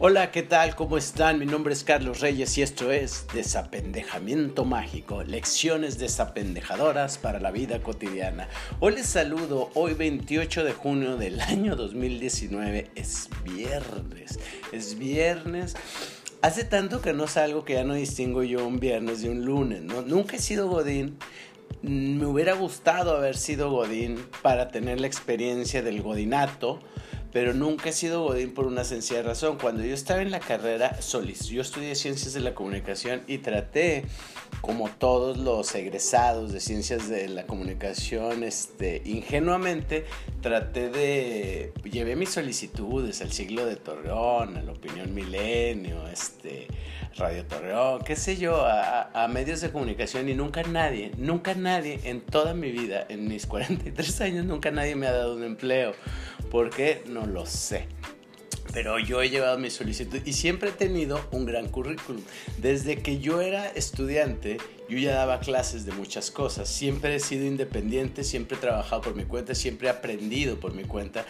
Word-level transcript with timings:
Hola, 0.00 0.30
¿qué 0.30 0.44
tal? 0.44 0.76
¿Cómo 0.76 0.96
están? 0.96 1.40
Mi 1.40 1.44
nombre 1.44 1.72
es 1.72 1.82
Carlos 1.82 2.20
Reyes 2.20 2.56
y 2.56 2.62
esto 2.62 2.92
es 2.92 3.26
Desapendejamiento 3.34 4.64
Mágico, 4.64 5.24
lecciones 5.24 5.98
desapendejadoras 5.98 7.18
para 7.18 7.40
la 7.40 7.50
vida 7.50 7.82
cotidiana. 7.82 8.48
Hoy 8.78 8.94
les 8.94 9.06
saludo, 9.06 9.70
hoy 9.74 9.94
28 9.94 10.62
de 10.62 10.72
junio 10.72 11.16
del 11.16 11.40
año 11.40 11.74
2019, 11.74 12.92
es 12.94 13.28
viernes, 13.42 14.38
es 14.70 14.96
viernes. 14.96 15.74
Hace 16.42 16.62
tanto 16.62 17.00
que 17.00 17.12
no 17.12 17.26
salgo 17.26 17.64
que 17.64 17.74
ya 17.74 17.82
no 17.82 17.94
distingo 17.94 18.44
yo 18.44 18.64
un 18.64 18.78
viernes 18.78 19.22
de 19.22 19.30
un 19.30 19.44
lunes, 19.44 19.82
¿no? 19.82 20.02
Nunca 20.02 20.36
he 20.36 20.38
sido 20.38 20.68
Godín, 20.68 21.18
me 21.82 22.24
hubiera 22.24 22.52
gustado 22.52 23.16
haber 23.16 23.36
sido 23.36 23.72
Godín 23.72 24.24
para 24.42 24.68
tener 24.68 25.00
la 25.00 25.08
experiencia 25.08 25.82
del 25.82 26.02
Godinato, 26.02 26.78
pero 27.32 27.54
nunca 27.54 27.90
he 27.90 27.92
sido 27.92 28.22
Godín 28.22 28.54
por 28.54 28.66
una 28.66 28.84
sencilla 28.84 29.22
razón. 29.22 29.58
Cuando 29.58 29.84
yo 29.84 29.94
estaba 29.94 30.22
en 30.22 30.30
la 30.30 30.40
carrera, 30.40 30.98
yo 31.00 31.62
estudié 31.62 31.94
ciencias 31.94 32.32
de 32.32 32.40
la 32.40 32.54
comunicación 32.54 33.22
y 33.26 33.38
traté, 33.38 34.04
como 34.60 34.88
todos 34.88 35.36
los 35.36 35.74
egresados 35.74 36.52
de 36.52 36.60
ciencias 36.60 37.08
de 37.08 37.28
la 37.28 37.46
comunicación, 37.46 38.44
este, 38.44 39.02
ingenuamente, 39.04 40.06
traté 40.40 40.88
de, 40.88 41.72
llevé 41.84 42.16
mis 42.16 42.30
solicitudes 42.30 43.20
al 43.20 43.32
siglo 43.32 43.66
de 43.66 43.76
Torreón, 43.76 44.56
a 44.56 44.62
la 44.62 44.72
opinión 44.72 45.14
milenio, 45.14 46.06
este, 46.08 46.66
Radio 47.18 47.44
Torreón, 47.44 48.02
qué 48.04 48.14
sé 48.14 48.36
yo, 48.36 48.64
a, 48.64 49.26
medios 49.28 49.60
de 49.60 49.70
comunicación 49.70 50.28
y 50.28 50.34
nunca 50.34 50.62
nadie, 50.62 51.10
nunca 51.18 51.54
nadie 51.54 52.00
en 52.04 52.20
toda 52.20 52.54
mi 52.54 52.70
vida, 52.70 53.04
en 53.08 53.26
mis 53.26 53.46
43 53.46 54.20
años, 54.20 54.44
nunca 54.44 54.70
nadie 54.70 54.94
me 54.94 55.06
ha 55.06 55.12
dado 55.12 55.34
un 55.34 55.42
empleo. 55.42 55.94
¿Por 56.50 56.70
qué? 56.70 57.02
Lo 57.26 57.46
sé. 57.46 57.86
Pero 58.72 58.98
yo 58.98 59.22
he 59.22 59.30
llevado 59.30 59.58
mi 59.58 59.70
solicitud 59.70 60.20
y 60.24 60.32
siempre 60.32 60.70
he 60.70 60.72
tenido 60.72 61.20
un 61.32 61.46
gran 61.46 61.68
currículum. 61.68 62.22
Desde 62.58 63.02
que 63.02 63.18
yo 63.18 63.40
era 63.40 63.66
estudiante, 63.66 64.58
yo 64.88 64.98
ya 64.98 65.14
daba 65.14 65.40
clases 65.40 65.84
de 65.84 65.92
muchas 65.92 66.30
cosas. 66.30 66.68
Siempre 66.68 67.14
he 67.14 67.20
sido 67.20 67.44
independiente, 67.44 68.24
siempre 68.24 68.56
he 68.56 68.60
trabajado 68.60 69.02
por 69.02 69.14
mi 69.14 69.24
cuenta, 69.24 69.54
siempre 69.54 69.88
he 69.88 69.90
aprendido 69.90 70.58
por 70.58 70.74
mi 70.74 70.84
cuenta. 70.84 71.26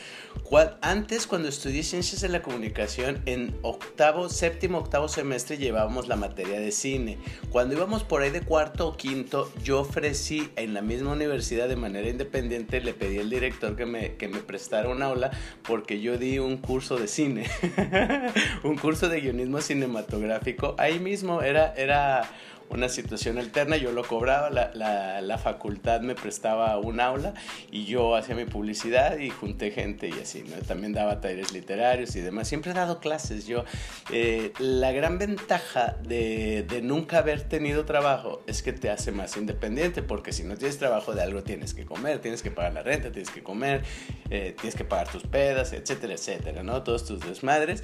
Antes, 0.81 1.27
cuando 1.27 1.49
estudié 1.49 1.83
ciencias 1.83 2.21
de 2.21 2.29
la 2.29 2.41
comunicación, 2.41 3.21
en 3.27 3.57
octavo, 3.63 4.29
séptimo, 4.29 4.79
octavo 4.79 5.09
semestre 5.09 5.59
llevábamos 5.59 6.09
la 6.09 6.17
materia 6.17 6.59
de 6.59 6.73
cine. 6.73 7.19
Cuando 7.51 7.75
íbamos 7.75 8.05
por 8.05 8.23
ahí 8.23 8.31
de 8.31 8.41
cuarto 8.41 8.89
o 8.89 8.97
quinto, 8.97 9.53
yo 9.63 9.81
ofrecí 9.81 10.51
en 10.57 10.73
la 10.75 10.81
misma 10.81 11.13
universidad 11.13 11.69
de 11.69 11.77
manera 11.77 12.09
independiente, 12.09 12.81
le 12.81 12.95
pedí 12.95 13.19
al 13.19 13.29
director 13.29 13.77
que 13.77 13.87
me, 13.87 14.15
que 14.17 14.29
me 14.29 14.39
prestara 14.39 14.89
un 14.89 15.03
aula 15.03 15.31
porque 15.63 16.01
yo 16.01 16.17
di 16.17 16.39
un 16.39 16.57
curso 16.57 16.97
de 16.97 17.09
cine, 17.09 17.47
un 18.63 18.77
curso 18.77 19.09
de 19.09 19.21
guionismo 19.21 19.61
cinematográfico. 19.61 20.75
Ahí 20.79 20.99
mismo 20.99 21.43
era, 21.43 21.75
era 21.75 22.31
una 22.71 22.89
situación 22.89 23.39
alterna, 23.39 23.77
yo 23.77 23.93
lo 23.93 24.05
cobraba, 24.05 24.51
la, 24.51 24.71
la, 24.75 25.21
la, 25.21 25.39
facultad 25.39 26.01
me 26.01 26.15
prestaba 26.15 26.77
un 26.79 27.01
aula 27.01 27.35
y 27.71 27.85
yo 27.85 28.15
hacía 28.15 28.35
mi 28.35 28.45
publicidad 28.45 29.19
y 29.19 29.31
junté 29.31 29.71
gente 29.71 30.09
y 30.09 30.21
así, 30.21 30.45
¿no? 30.49 30.57
También 30.67 30.93
daba 30.93 31.21
talleres 31.21 31.53
literarios 31.53 32.15
y 32.17 32.21
demás, 32.21 32.49
siempre 32.49 32.73
he 32.73 32.75
dado 32.75 33.01
clases 33.01 33.47
yo. 33.47 33.65
Eh, 34.11 34.53
la 34.59 34.93
gran 34.93 35.19
ventaja 35.19 35.97
de, 36.03 36.65
de, 36.69 36.83
nunca 36.83 37.19
haber 37.19 37.43
tenido 37.43 37.85
trabajo 37.85 38.43
es 38.47 38.63
que 38.63 38.73
te 38.73 38.91
hace 38.91 39.13
más 39.13 39.37
independiente, 39.37 40.03
porque 40.03 40.33
si 40.33 40.45
no 40.45 40.57
tienes 40.57 40.79
trabajo 40.79 41.15
de 41.15 41.23
algo 41.23 41.43
tienes 41.43 41.75
que 41.75 41.85
comer, 41.85 42.21
tienes 42.21 42.43
que 42.43 42.51
pagar 42.51 42.75
la 42.75 42.83
renta, 42.83 43.11
tienes 43.11 43.31
que 43.31 43.43
comer, 43.43 43.83
eh, 44.31 44.55
tienes 44.59 44.75
que 44.75 44.85
pagar 44.85 45.11
tus 45.11 45.23
pedas, 45.23 45.73
etcétera, 45.73 46.15
etcétera, 46.15 46.63
¿no? 46.63 46.83
Todos 46.83 47.05
tus 47.05 47.21
desmadres. 47.21 47.83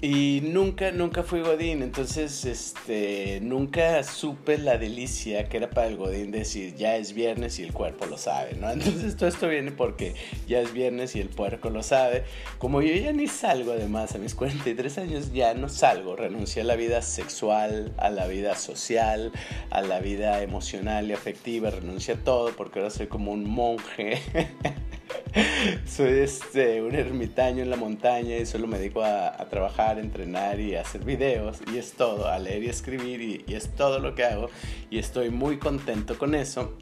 Y 0.00 0.40
nunca, 0.44 0.92
nunca 0.92 1.22
fui 1.22 1.40
godín, 1.40 1.82
entonces, 1.82 2.44
este, 2.44 3.40
nunca 3.42 4.02
supe 4.18 4.58
la 4.58 4.78
delicia 4.78 5.48
que 5.48 5.58
era 5.58 5.70
para 5.70 5.86
el 5.86 5.96
Godín 5.96 6.32
decir 6.32 6.74
ya 6.74 6.96
es 6.96 7.12
viernes 7.12 7.60
y 7.60 7.62
el 7.62 7.72
cuerpo 7.72 8.04
lo 8.06 8.18
sabe, 8.18 8.54
¿no? 8.54 8.68
Entonces 8.72 9.16
todo 9.16 9.28
esto 9.28 9.46
viene 9.46 9.70
porque 9.70 10.14
ya 10.48 10.58
es 10.58 10.72
viernes 10.72 11.14
y 11.14 11.20
el 11.20 11.28
puerco 11.28 11.70
lo 11.70 11.84
sabe. 11.84 12.24
Como 12.58 12.82
yo 12.82 12.92
ya 12.94 13.12
ni 13.12 13.28
salgo 13.28 13.72
además, 13.72 14.16
a 14.16 14.18
mis 14.18 14.34
43 14.34 14.98
años 14.98 15.32
ya 15.32 15.54
no 15.54 15.68
salgo, 15.68 16.16
renuncié 16.16 16.62
a 16.62 16.64
la 16.64 16.74
vida 16.74 17.00
sexual, 17.00 17.92
a 17.96 18.10
la 18.10 18.26
vida 18.26 18.56
social, 18.56 19.30
a 19.70 19.82
la 19.82 20.00
vida 20.00 20.42
emocional 20.42 21.08
y 21.08 21.12
afectiva, 21.12 21.70
renuncié 21.70 22.14
a 22.14 22.16
todo 22.16 22.50
porque 22.56 22.80
ahora 22.80 22.90
soy 22.90 23.06
como 23.06 23.30
un 23.30 23.44
monje. 23.44 24.20
soy 25.86 26.20
este, 26.20 26.82
un 26.82 26.94
ermitaño 26.94 27.62
en 27.62 27.70
la 27.70 27.76
montaña 27.76 28.36
y 28.36 28.46
solo 28.46 28.66
me 28.66 28.78
dedico 28.78 29.02
a, 29.02 29.28
a, 29.28 29.48
trabajar, 29.48 29.98
entrenar 29.98 30.60
y 30.60 30.74
hacer 30.74 31.04
videos 31.04 31.58
y 31.72 31.78
es 31.78 31.92
todo, 31.92 32.28
a 32.28 32.38
leer 32.38 32.64
y 32.64 32.68
escribir 32.68 33.20
y, 33.20 33.44
y, 33.46 33.54
es 33.54 33.74
todo 33.74 33.98
lo 33.98 34.14
que 34.14 34.24
hago 34.24 34.50
y 34.90 34.98
estoy 34.98 35.30
muy 35.30 35.58
contento 35.58 36.18
con 36.18 36.34
eso. 36.34 36.76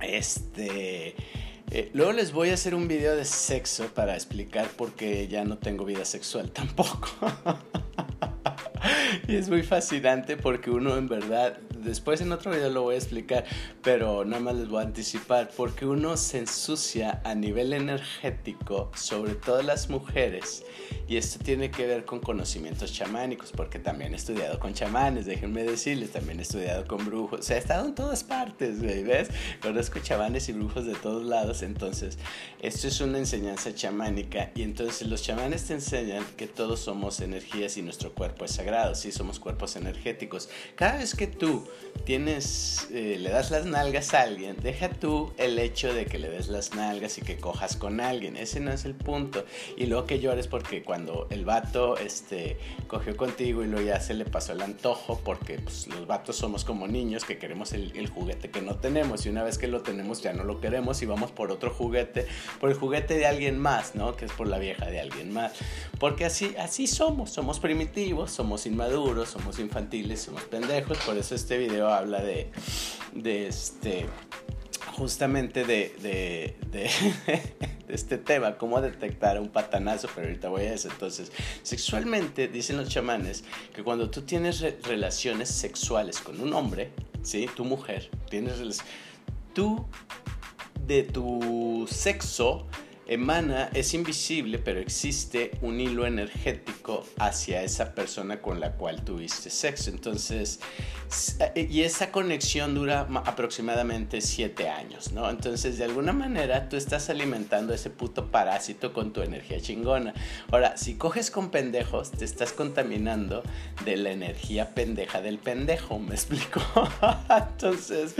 Este, 0.00 1.14
eh, 1.74 1.90
luego 1.94 2.12
les 2.12 2.32
voy 2.32 2.50
a 2.50 2.54
hacer 2.54 2.74
un 2.74 2.86
video 2.86 3.16
de 3.16 3.24
sexo 3.24 3.86
para 3.94 4.14
explicar 4.14 4.68
por 4.68 4.92
qué 4.92 5.26
ya 5.26 5.42
no 5.44 5.56
tengo 5.56 5.86
vida 5.86 6.04
sexual 6.04 6.50
tampoco. 6.50 7.08
y 9.28 9.36
es 9.36 9.48
muy 9.48 9.62
fascinante 9.62 10.36
porque 10.36 10.70
uno 10.70 10.98
en 10.98 11.08
verdad 11.08 11.56
después 11.82 12.20
en 12.20 12.32
otro 12.32 12.50
video 12.50 12.70
lo 12.70 12.82
voy 12.82 12.94
a 12.94 12.98
explicar, 12.98 13.44
pero 13.82 14.24
nada 14.24 14.42
más 14.42 14.54
les 14.54 14.68
voy 14.68 14.82
a 14.82 14.86
anticipar, 14.86 15.50
porque 15.56 15.86
uno 15.86 16.16
se 16.16 16.38
ensucia 16.38 17.20
a 17.24 17.34
nivel 17.34 17.72
energético, 17.72 18.90
sobre 18.94 19.34
todo 19.34 19.62
las 19.62 19.88
mujeres, 19.90 20.64
y 21.08 21.16
esto 21.16 21.42
tiene 21.42 21.70
que 21.70 21.86
ver 21.86 22.04
con 22.04 22.20
conocimientos 22.20 22.92
chamánicos, 22.92 23.52
porque 23.52 23.78
también 23.78 24.12
he 24.12 24.16
estudiado 24.16 24.58
con 24.58 24.74
chamanes, 24.74 25.26
déjenme 25.26 25.64
decirles, 25.64 26.12
también 26.12 26.38
he 26.38 26.42
estudiado 26.42 26.86
con 26.86 27.04
brujos, 27.04 27.40
o 27.40 27.42
sea, 27.42 27.56
he 27.56 27.60
estado 27.60 27.86
en 27.86 27.94
todas 27.94 28.24
partes, 28.24 28.80
¿ves? 28.80 29.28
Conozco 29.60 29.98
chamanes 29.98 30.48
y 30.48 30.52
brujos 30.52 30.86
de 30.86 30.94
todos 30.94 31.24
lados, 31.24 31.62
entonces, 31.62 32.18
esto 32.60 32.88
es 32.88 33.00
una 33.00 33.18
enseñanza 33.18 33.74
chamánica, 33.74 34.52
y 34.54 34.62
entonces 34.62 35.08
los 35.08 35.22
chamanes 35.22 35.64
te 35.64 35.74
enseñan 35.74 36.24
que 36.36 36.46
todos 36.46 36.80
somos 36.80 37.20
energías 37.20 37.76
y 37.76 37.82
nuestro 37.82 38.12
cuerpo 38.12 38.44
es 38.44 38.52
sagrado, 38.52 38.94
sí, 38.94 39.12
somos 39.12 39.38
cuerpos 39.38 39.76
energéticos. 39.76 40.48
Cada 40.76 40.98
vez 40.98 41.14
que 41.14 41.26
tú 41.26 41.66
tienes, 42.04 42.88
eh, 42.90 43.16
le 43.18 43.30
das 43.30 43.50
las 43.50 43.64
nalgas 43.64 44.12
a 44.14 44.22
alguien, 44.22 44.56
deja 44.60 44.88
tú 44.88 45.32
el 45.38 45.58
hecho 45.58 45.94
de 45.94 46.06
que 46.06 46.18
le 46.18 46.28
des 46.28 46.48
las 46.48 46.74
nalgas 46.74 47.18
y 47.18 47.22
que 47.22 47.36
cojas 47.36 47.76
con 47.76 48.00
alguien, 48.00 48.36
ese 48.36 48.60
no 48.60 48.72
es 48.72 48.84
el 48.84 48.94
punto. 48.94 49.44
Y 49.76 49.86
luego 49.86 50.06
que 50.06 50.18
llores 50.18 50.48
porque 50.48 50.82
cuando 50.82 51.26
el 51.30 51.44
vato 51.44 51.96
este, 51.96 52.58
cogió 52.88 53.16
contigo 53.16 53.62
y 53.62 53.68
luego 53.68 53.86
ya 53.86 54.00
se 54.00 54.14
le 54.14 54.24
pasó 54.24 54.52
el 54.52 54.62
antojo, 54.62 55.20
porque 55.24 55.58
pues, 55.58 55.86
los 55.88 56.06
vatos 56.06 56.36
somos 56.36 56.64
como 56.64 56.88
niños 56.88 57.24
que 57.24 57.38
queremos 57.38 57.72
el, 57.72 57.96
el, 57.96 58.08
juguete 58.08 58.50
que 58.50 58.60
no 58.62 58.76
tenemos 58.76 59.24
y 59.26 59.28
una 59.28 59.42
vez 59.42 59.58
que 59.58 59.68
lo 59.68 59.82
tenemos 59.82 60.22
ya 60.22 60.32
no 60.32 60.44
lo 60.44 60.60
queremos 60.60 61.00
y 61.02 61.06
vamos 61.06 61.30
por 61.30 61.50
otro 61.50 61.70
juguete, 61.70 62.26
por 62.60 62.70
el 62.70 62.76
juguete 62.76 63.14
de 63.14 63.26
alguien 63.26 63.58
más, 63.58 63.94
¿no? 63.94 64.16
Que 64.16 64.24
es 64.24 64.32
por 64.32 64.48
la 64.48 64.58
vieja 64.58 64.86
de 64.86 65.00
alguien 65.00 65.32
más. 65.32 65.52
Porque 65.98 66.24
así, 66.24 66.54
así 66.58 66.86
somos, 66.86 67.30
somos 67.30 67.60
primitivos, 67.60 68.32
somos 68.32 68.66
inmaduros, 68.66 69.30
somos 69.30 69.58
infantiles, 69.58 70.22
somos 70.22 70.42
pendejos, 70.42 70.98
por 70.98 71.16
eso 71.16 71.34
este 71.34 71.58
video 71.62 71.88
habla 71.88 72.20
de, 72.20 72.50
de 73.14 73.46
este 73.46 74.06
justamente 74.96 75.64
de, 75.64 75.94
de, 76.02 76.56
de, 76.70 77.94
este 77.94 78.18
tema, 78.18 78.56
cómo 78.56 78.80
detectar 78.80 79.40
un 79.40 79.48
patanazo, 79.48 80.08
pero 80.14 80.26
ahorita 80.26 80.48
voy 80.48 80.62
a 80.62 80.74
eso. 80.74 80.88
Entonces, 80.88 81.32
sexualmente, 81.62 82.48
dicen 82.48 82.76
los 82.76 82.88
chamanes, 82.88 83.44
que 83.74 83.82
cuando 83.82 84.10
tú 84.10 84.22
tienes 84.22 84.60
re 84.60 84.78
relaciones 84.82 85.48
sexuales 85.48 86.20
con 86.20 86.40
un 86.40 86.52
hombre, 86.52 86.90
¿sí? 87.22 87.48
Tu 87.54 87.64
mujer, 87.64 88.10
tienes 88.28 88.82
tú 89.54 89.86
de 90.86 91.02
tu 91.04 91.86
sexo 91.90 92.66
emana, 93.06 93.70
es 93.74 93.94
invisible, 93.94 94.58
pero 94.58 94.80
existe 94.80 95.52
un 95.60 95.80
hilo 95.80 96.06
energético 96.06 97.06
hacia 97.18 97.62
esa 97.62 97.94
persona 97.94 98.40
con 98.40 98.60
la 98.60 98.72
cual 98.72 99.04
tuviste 99.04 99.50
sexo. 99.50 99.90
Entonces, 99.90 100.60
y 101.54 101.82
esa 101.82 102.10
conexión 102.10 102.74
dura 102.74 103.06
aproximadamente 103.24 104.20
siete 104.20 104.68
años, 104.68 105.12
¿no? 105.12 105.28
Entonces, 105.28 105.78
de 105.78 105.84
alguna 105.84 106.12
manera, 106.12 106.68
tú 106.68 106.76
estás 106.76 107.10
alimentando 107.10 107.74
ese 107.74 107.90
puto 107.90 108.30
parásito 108.30 108.92
con 108.92 109.12
tu 109.12 109.20
energía 109.20 109.60
chingona. 109.60 110.14
Ahora, 110.50 110.76
si 110.76 110.94
coges 110.94 111.30
con 111.30 111.50
pendejos, 111.50 112.12
te 112.12 112.24
estás 112.24 112.52
contaminando 112.52 113.42
de 113.84 113.96
la 113.96 114.10
energía 114.10 114.74
pendeja 114.74 115.20
del 115.20 115.38
pendejo, 115.38 115.98
¿me 115.98 116.14
explico? 116.14 116.62
Entonces, 117.28 118.14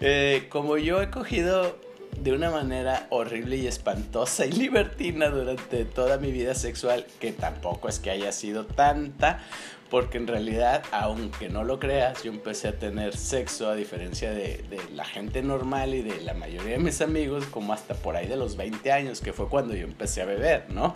eh, 0.00 0.46
como 0.50 0.78
yo 0.78 1.00
he 1.02 1.10
cogido 1.10 1.76
de 2.18 2.32
una 2.32 2.50
manera 2.50 3.06
horrible 3.10 3.56
y 3.56 3.66
espantosa 3.66 4.46
y 4.46 4.52
libertina 4.52 5.28
durante 5.28 5.84
toda 5.84 6.18
mi 6.18 6.32
vida 6.32 6.54
sexual, 6.54 7.06
que 7.20 7.32
tampoco 7.32 7.88
es 7.88 7.98
que 7.98 8.10
haya 8.10 8.32
sido 8.32 8.66
tanta, 8.66 9.40
porque 9.90 10.16
en 10.16 10.26
realidad, 10.26 10.82
aunque 10.90 11.50
no 11.50 11.64
lo 11.64 11.78
creas, 11.78 12.22
yo 12.22 12.32
empecé 12.32 12.68
a 12.68 12.78
tener 12.78 13.14
sexo 13.16 13.68
a 13.68 13.74
diferencia 13.74 14.30
de, 14.32 14.64
la 14.94 15.04
gente 15.04 15.42
normal 15.42 15.94
y 15.94 16.02
de 16.02 16.22
la 16.22 16.32
mayoría 16.32 16.72
de 16.72 16.78
mis 16.78 17.02
amigos, 17.02 17.44
como 17.46 17.74
hasta 17.74 17.94
por 17.94 18.16
ahí 18.16 18.26
de 18.26 18.36
los 18.36 18.56
20 18.56 18.90
años, 18.90 19.20
que 19.20 19.32
fue 19.34 19.48
cuando 19.48 19.74
yo 19.74 19.84
empecé 19.84 20.22
a 20.22 20.24
beber, 20.24 20.70
¿no? 20.70 20.94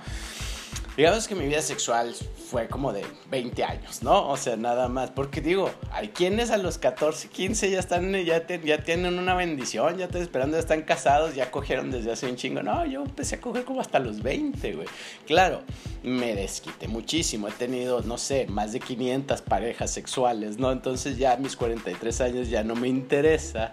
Digamos 0.97 1.29
que 1.29 1.35
mi 1.35 1.47
vida 1.47 1.61
sexual 1.61 2.15
fue 2.51 2.69
como 2.69 2.93
de 2.93 3.05
20 3.31 3.65
años, 3.65 4.03
¿no? 4.03 4.29
O 4.29 4.37
sea, 4.37 4.57
nada 4.57 4.89
más. 4.89 5.11
Porque 5.11 5.41
digo, 5.41 5.71
hay 5.91 6.09
quienes 6.09 6.51
a 6.51 6.57
los 6.57 6.79
14, 6.79 7.29
15 7.29 7.71
ya 7.71 7.79
están, 7.79 8.13
ya, 8.25 8.47
tienen 8.47 9.19
una 9.19 9.35
bendición, 9.35 9.99
ya 9.99 10.07
están 10.07 10.23
esperando, 10.23 10.57
ya 10.57 10.61
están 10.61 10.83
casados, 10.83 11.35
ya 11.35 11.51
cogieron 11.51 11.91
desde 11.91 12.13
hace 12.13 12.27
un 12.27 12.37
chingo. 12.37 12.63
No, 12.63 12.87
yo 12.87 13.03
empecé 13.03 13.37
a 13.37 13.41
coger 13.41 13.65
como 13.65 13.81
hasta 13.81 13.99
los 13.99 14.23
20, 14.23 14.73
güey. 14.73 14.89
Claro, 15.27 15.63
me 16.03 16.35
desquité 16.35 16.89
muchísimo. 16.89 17.49
He 17.49 17.53
tenido, 17.53 18.01
no 18.03 18.17
sé, 18.17 18.47
más 18.47 18.73
de 18.73 18.81
500 18.81 19.43
parejas 19.43 19.91
sexuales, 19.91 20.59
¿no? 20.59 20.73
Entonces 20.73 21.19
ya 21.19 21.33
a 21.33 21.37
mis 21.37 21.57
43 21.57 22.21
años 22.23 22.49
ya 22.49 22.65
no 22.65 22.75
me 22.75 22.89
interesa 22.89 23.73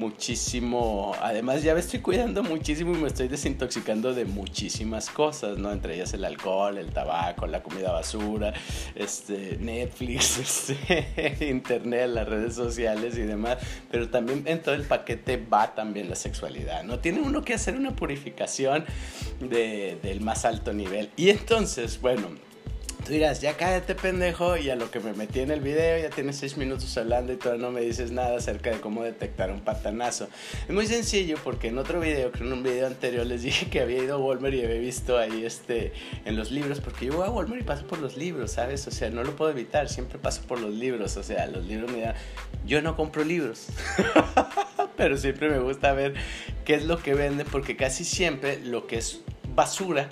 muchísimo. 0.00 1.12
Además, 1.20 1.62
ya 1.62 1.74
me 1.74 1.80
estoy 1.80 2.00
cuidando 2.00 2.42
muchísimo 2.42 2.94
y 2.94 2.98
me 2.98 3.08
estoy 3.08 3.28
desintoxicando 3.28 4.14
de 4.14 4.24
muchísimas 4.24 5.10
cosas, 5.10 5.58
¿no? 5.58 5.70
Entre 5.70 5.94
ellas 5.94 6.14
el 6.14 6.24
alcohol, 6.24 6.78
el 6.78 6.90
tabaco, 6.90 7.46
la 7.46 7.62
comida 7.62 7.92
basura, 7.92 8.54
este, 8.94 9.58
Netflix, 9.60 10.70
este, 10.88 11.48
internet, 11.48 12.08
las 12.08 12.26
redes 12.26 12.54
sociales 12.54 13.18
y 13.18 13.22
demás. 13.22 13.58
Pero 13.90 14.08
también 14.08 14.42
en 14.46 14.62
todo 14.62 14.74
el 14.74 14.84
paquete 14.84 15.36
va 15.36 15.74
también 15.74 16.08
la 16.08 16.16
sexualidad, 16.16 16.82
¿no? 16.82 16.98
Tiene 16.98 17.20
uno 17.20 17.42
que 17.42 17.52
hacer 17.52 17.76
una 17.76 17.94
purificación 17.94 18.86
de, 19.38 19.98
del 20.02 20.22
más 20.22 20.46
alto 20.46 20.72
nivel. 20.72 21.10
Y 21.16 21.28
entonces, 21.28 22.00
bueno 22.00 22.49
Tú 23.04 23.12
dirás, 23.12 23.40
ya 23.40 23.56
cállate 23.56 23.94
pendejo 23.94 24.56
y 24.58 24.68
a 24.68 24.76
lo 24.76 24.90
que 24.90 25.00
me 25.00 25.14
metí 25.14 25.40
en 25.40 25.50
el 25.50 25.60
video 25.60 25.98
ya 25.98 26.10
tienes 26.10 26.36
seis 26.36 26.56
minutos 26.58 26.96
hablando 26.98 27.32
y 27.32 27.36
todavía 27.36 27.66
no 27.66 27.72
me 27.72 27.80
dices 27.80 28.10
nada 28.12 28.36
acerca 28.36 28.70
de 28.70 28.80
cómo 28.80 29.02
detectar 29.02 29.50
un 29.50 29.60
patanazo. 29.60 30.28
Es 30.68 30.74
muy 30.74 30.86
sencillo 30.86 31.38
porque 31.42 31.68
en 31.68 31.78
otro 31.78 31.98
video, 32.00 32.30
creo 32.30 32.46
en 32.46 32.52
un 32.52 32.62
video 32.62 32.86
anterior 32.86 33.24
les 33.24 33.42
dije 33.42 33.70
que 33.70 33.80
había 33.80 34.02
ido 34.02 34.16
a 34.16 34.18
Walmart 34.18 34.54
y 34.54 34.64
había 34.64 34.78
visto 34.78 35.16
ahí 35.16 35.44
este 35.44 35.92
en 36.26 36.36
los 36.36 36.50
libros 36.50 36.80
porque 36.80 37.06
yo 37.06 37.14
voy 37.14 37.26
a 37.26 37.30
Walmart 37.30 37.62
y 37.62 37.64
paso 37.64 37.86
por 37.86 38.00
los 38.00 38.18
libros, 38.18 38.52
¿sabes? 38.52 38.86
O 38.86 38.90
sea, 38.90 39.08
no 39.08 39.24
lo 39.24 39.34
puedo 39.34 39.50
evitar, 39.50 39.88
siempre 39.88 40.18
paso 40.18 40.42
por 40.42 40.60
los 40.60 40.74
libros, 40.74 41.16
o 41.16 41.22
sea, 41.22 41.46
los 41.46 41.64
libros 41.64 41.90
me 41.90 42.02
dan... 42.02 42.14
Yo 42.66 42.82
no 42.82 42.96
compro 42.96 43.24
libros. 43.24 43.68
Pero 44.96 45.16
siempre 45.16 45.48
me 45.48 45.58
gusta 45.58 45.94
ver 45.94 46.14
qué 46.66 46.74
es 46.74 46.84
lo 46.84 46.98
que 46.98 47.14
venden 47.14 47.46
porque 47.50 47.76
casi 47.76 48.04
siempre 48.04 48.60
lo 48.60 48.86
que 48.86 48.98
es 48.98 49.20
basura 49.54 50.10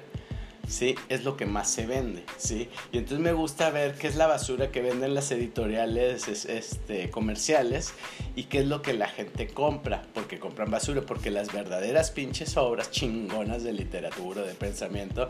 ¿sí? 0.68 0.94
Es 1.08 1.24
lo 1.24 1.36
que 1.36 1.46
más 1.46 1.70
se 1.70 1.86
vende, 1.86 2.24
¿sí? 2.36 2.68
Y 2.92 2.98
entonces 2.98 3.20
me 3.20 3.32
gusta 3.32 3.70
ver 3.70 3.94
qué 3.94 4.06
es 4.06 4.16
la 4.16 4.26
basura 4.26 4.70
que 4.70 4.82
venden 4.82 5.14
las 5.14 5.30
editoriales 5.30 6.28
este, 6.28 7.10
comerciales 7.10 7.92
y 8.36 8.44
qué 8.44 8.60
es 8.60 8.66
lo 8.66 8.82
que 8.82 8.92
la 8.92 9.08
gente 9.08 9.48
compra, 9.48 10.02
porque 10.14 10.38
compran 10.38 10.70
basura, 10.70 11.02
porque 11.02 11.30
las 11.30 11.52
verdaderas 11.52 12.10
pinches 12.10 12.56
obras 12.56 12.90
chingonas 12.90 13.62
de 13.62 13.72
literatura, 13.72 14.42
de 14.42 14.54
pensamiento, 14.54 15.28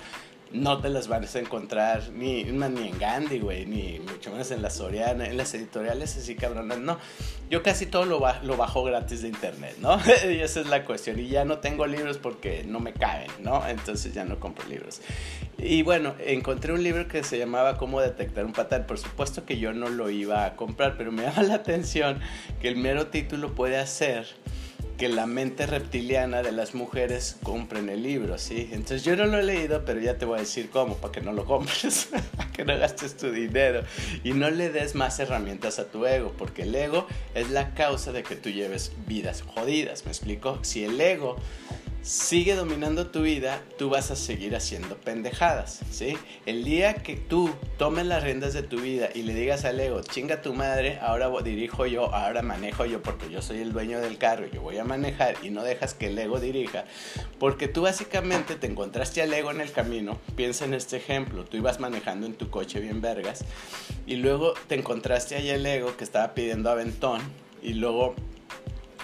no 0.52 0.80
te 0.80 0.88
las 0.88 1.08
vas 1.08 1.34
a 1.36 1.40
encontrar 1.40 2.10
ni, 2.10 2.44
ni 2.44 2.88
en 2.88 2.98
Gandhi, 2.98 3.38
güey, 3.38 3.66
ni 3.66 3.98
mucho 4.00 4.30
menos 4.30 4.50
en 4.50 4.62
la 4.62 4.70
Soriana, 4.70 5.26
en 5.26 5.36
las 5.36 5.52
editoriales 5.54 6.16
así 6.16 6.34
cabronas, 6.34 6.78
no. 6.78 6.98
Yo 7.50 7.62
casi 7.62 7.86
todo 7.86 8.04
lo, 8.04 8.20
lo 8.42 8.56
bajo 8.56 8.84
gratis 8.84 9.22
de 9.22 9.28
internet, 9.28 9.76
¿no? 9.80 9.98
y 10.30 10.40
esa 10.40 10.60
es 10.60 10.66
la 10.66 10.84
cuestión. 10.84 11.18
Y 11.18 11.28
ya 11.28 11.44
no 11.44 11.58
tengo 11.58 11.86
libros 11.86 12.18
porque 12.18 12.64
no 12.64 12.80
me 12.80 12.92
caen, 12.92 13.30
¿no? 13.42 13.66
Entonces 13.66 14.12
ya 14.14 14.24
no 14.24 14.38
compro 14.38 14.66
libros. 14.68 15.00
Y 15.58 15.82
bueno, 15.82 16.14
encontré 16.24 16.72
un 16.72 16.82
libro 16.82 17.08
que 17.08 17.24
se 17.24 17.38
llamaba 17.38 17.76
Cómo 17.78 18.00
detectar 18.00 18.44
un 18.44 18.52
patán. 18.52 18.86
Por 18.86 18.98
supuesto 18.98 19.44
que 19.44 19.58
yo 19.58 19.72
no 19.72 19.88
lo 19.88 20.10
iba 20.10 20.44
a 20.44 20.56
comprar, 20.56 20.96
pero 20.96 21.10
me 21.10 21.22
llama 21.24 21.42
la 21.42 21.54
atención 21.54 22.20
que 22.60 22.68
el 22.68 22.76
mero 22.76 23.08
título 23.08 23.54
puede 23.54 23.78
hacer 23.78 24.26
que 24.98 25.08
la 25.08 25.26
mente 25.26 25.64
reptiliana 25.64 26.42
de 26.42 26.50
las 26.50 26.74
mujeres 26.74 27.36
compren 27.44 27.88
el 27.88 28.02
libro, 28.02 28.36
¿sí? 28.36 28.68
Entonces 28.72 29.04
yo 29.04 29.14
no 29.14 29.26
lo 29.26 29.38
he 29.38 29.44
leído, 29.44 29.84
pero 29.84 30.00
ya 30.00 30.18
te 30.18 30.24
voy 30.24 30.38
a 30.38 30.40
decir 30.40 30.70
cómo, 30.70 30.96
para 30.96 31.12
que 31.12 31.20
no 31.20 31.32
lo 31.32 31.44
compres, 31.44 32.08
para 32.36 32.50
que 32.50 32.64
no 32.64 32.76
gastes 32.76 33.16
tu 33.16 33.30
dinero 33.30 33.84
y 34.24 34.32
no 34.32 34.50
le 34.50 34.70
des 34.70 34.96
más 34.96 35.20
herramientas 35.20 35.78
a 35.78 35.84
tu 35.88 36.04
ego, 36.04 36.34
porque 36.36 36.62
el 36.62 36.74
ego 36.74 37.06
es 37.34 37.48
la 37.50 37.74
causa 37.74 38.10
de 38.10 38.24
que 38.24 38.34
tú 38.34 38.50
lleves 38.50 38.90
vidas 39.06 39.42
jodidas, 39.42 40.04
¿me 40.04 40.10
explico? 40.10 40.58
Si 40.62 40.84
el 40.84 41.00
ego 41.00 41.36
sigue 42.02 42.54
dominando 42.54 43.08
tu 43.08 43.22
vida, 43.22 43.62
tú 43.76 43.90
vas 43.90 44.10
a 44.10 44.16
seguir 44.16 44.56
haciendo 44.56 44.96
pendejadas, 44.96 45.80
¿sí? 45.90 46.16
El 46.46 46.64
día 46.64 46.94
que 46.94 47.16
tú 47.16 47.50
tomes 47.76 48.06
las 48.06 48.22
riendas 48.22 48.54
de 48.54 48.62
tu 48.62 48.80
vida 48.80 49.08
y 49.14 49.22
le 49.22 49.34
digas 49.34 49.64
al 49.64 49.78
ego, 49.78 50.00
chinga 50.02 50.40
tu 50.40 50.54
madre, 50.54 50.98
ahora 51.02 51.28
dirijo 51.42 51.86
yo, 51.86 52.14
ahora 52.14 52.42
manejo 52.42 52.86
yo 52.86 53.02
porque 53.02 53.30
yo 53.30 53.42
soy 53.42 53.58
el 53.58 53.72
dueño 53.72 54.00
del 54.00 54.18
carro 54.18 54.46
yo 54.46 54.62
voy 54.62 54.78
a 54.78 54.84
manejar 54.84 55.36
y 55.42 55.50
no 55.50 55.62
dejas 55.62 55.94
que 55.94 56.06
el 56.06 56.18
ego 56.18 56.40
dirija, 56.40 56.84
porque 57.38 57.68
tú 57.68 57.82
básicamente 57.82 58.54
te 58.54 58.66
encontraste 58.66 59.22
al 59.22 59.32
ego 59.32 59.50
en 59.50 59.60
el 59.60 59.72
camino, 59.72 60.18
piensa 60.36 60.64
en 60.64 60.74
este 60.74 60.96
ejemplo, 60.96 61.44
tú 61.44 61.56
ibas 61.56 61.80
manejando 61.80 62.26
en 62.26 62.34
tu 62.34 62.50
coche 62.50 62.80
bien 62.80 63.00
vergas 63.00 63.44
y 64.06 64.16
luego 64.16 64.54
te 64.66 64.74
encontraste 64.74 65.36
ahí 65.36 65.50
el 65.50 65.66
ego 65.66 65.96
que 65.96 66.04
estaba 66.04 66.34
pidiendo 66.34 66.70
aventón 66.70 67.20
y 67.62 67.74
luego 67.74 68.14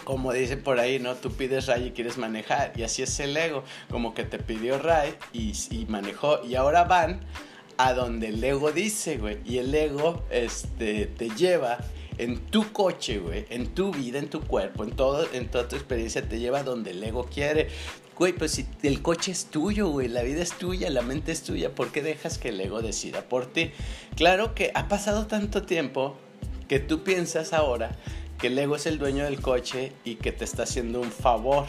como 0.04 0.32
dice 0.32 0.56
por 0.56 0.78
ahí, 0.78 0.98
¿no? 0.98 1.14
Tú 1.14 1.32
pides 1.32 1.66
Ray 1.66 1.88
y 1.88 1.90
quieres 1.90 2.18
manejar. 2.18 2.72
Y 2.76 2.82
así 2.82 3.02
es 3.02 3.18
el 3.20 3.36
ego, 3.36 3.64
como 3.90 4.14
que 4.14 4.24
te 4.24 4.38
pidió 4.38 4.78
Ray 4.78 5.14
y, 5.32 5.52
y 5.70 5.86
manejó. 5.86 6.44
Y 6.44 6.54
ahora 6.54 6.84
van 6.84 7.20
a 7.76 7.92
donde 7.92 8.28
el 8.28 8.42
ego 8.42 8.72
dice, 8.72 9.18
güey. 9.18 9.38
Y 9.44 9.58
el 9.58 9.74
ego 9.74 10.24
este, 10.30 11.06
te 11.06 11.30
lleva 11.30 11.78
en 12.18 12.38
tu 12.46 12.72
coche, 12.72 13.18
güey, 13.18 13.46
en 13.50 13.74
tu 13.74 13.92
vida, 13.92 14.18
en 14.18 14.28
tu 14.28 14.40
cuerpo, 14.40 14.84
en, 14.84 14.92
todo, 14.92 15.26
en 15.32 15.48
toda 15.48 15.68
tu 15.68 15.76
experiencia, 15.76 16.22
te 16.22 16.38
lleva 16.38 16.62
donde 16.62 16.92
el 16.92 17.02
ego 17.02 17.24
quiere. 17.24 17.68
Güey, 18.16 18.32
pues 18.32 18.52
si 18.52 18.66
el 18.84 19.02
coche 19.02 19.32
es 19.32 19.46
tuyo, 19.46 19.88
güey, 19.88 20.06
la 20.06 20.22
vida 20.22 20.42
es 20.42 20.52
tuya, 20.52 20.88
la 20.90 21.02
mente 21.02 21.32
es 21.32 21.42
tuya, 21.42 21.74
¿por 21.74 21.90
qué 21.90 22.00
dejas 22.00 22.38
que 22.38 22.50
el 22.50 22.60
ego 22.60 22.80
decida 22.80 23.22
por 23.22 23.46
ti? 23.46 23.72
Claro 24.14 24.54
que 24.54 24.70
ha 24.74 24.86
pasado 24.86 25.26
tanto 25.26 25.62
tiempo 25.62 26.16
que 26.68 26.78
tú 26.78 27.02
piensas 27.02 27.52
ahora 27.52 27.96
que 28.44 28.48
el 28.48 28.58
ego 28.58 28.76
es 28.76 28.84
el 28.84 28.98
dueño 28.98 29.24
del 29.24 29.40
coche 29.40 29.94
y 30.04 30.16
que 30.16 30.30
te 30.30 30.44
está 30.44 30.64
haciendo 30.64 31.00
un 31.00 31.10
favor 31.10 31.64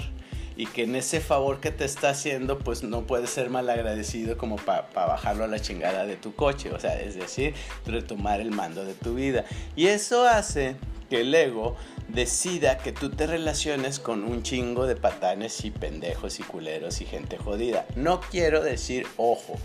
y 0.58 0.66
que 0.66 0.84
en 0.84 0.98
ese 0.98 1.22
favor 1.22 1.62
que 1.62 1.72
te 1.72 1.86
está 1.86 2.10
haciendo 2.10 2.60
pues 2.60 2.84
no 2.84 3.08
puedes 3.08 3.30
ser 3.30 3.50
mal 3.50 3.70
agradecido 3.70 4.38
como 4.38 4.58
para 4.58 4.90
bajarlo 4.94 5.46
a 5.46 5.48
la 5.48 5.62
chingada 5.62 6.06
de 6.06 6.18
tu 6.18 6.36
coche, 6.36 6.74
o 6.74 6.78
sea, 6.78 7.00
es 7.00 7.16
decir, 7.16 7.54
retomar 7.86 8.42
el 8.42 8.52
mando 8.52 8.84
de 8.84 8.94
tu 8.94 9.16
vida. 9.16 9.46
Y 9.78 9.88
eso 9.88 10.28
hace 10.28 10.76
que 11.10 11.22
el 11.22 11.34
ego 11.34 11.78
decida 12.10 12.78
que 12.78 12.92
tú 12.92 13.10
te 13.10 13.26
relaciones 13.26 14.02
con 14.02 14.26
un 14.26 14.44
chingo 14.44 14.86
de 14.86 14.98
patanes 14.98 15.64
y 15.64 15.72
pendejos 15.72 16.42
y 16.42 16.44
culeros 16.44 17.00
y 17.00 17.06
gente 17.06 17.38
jodida. 17.38 17.86
No 17.96 18.20
quiero 18.20 18.62
decir, 18.62 19.08
ojo, 19.16 19.56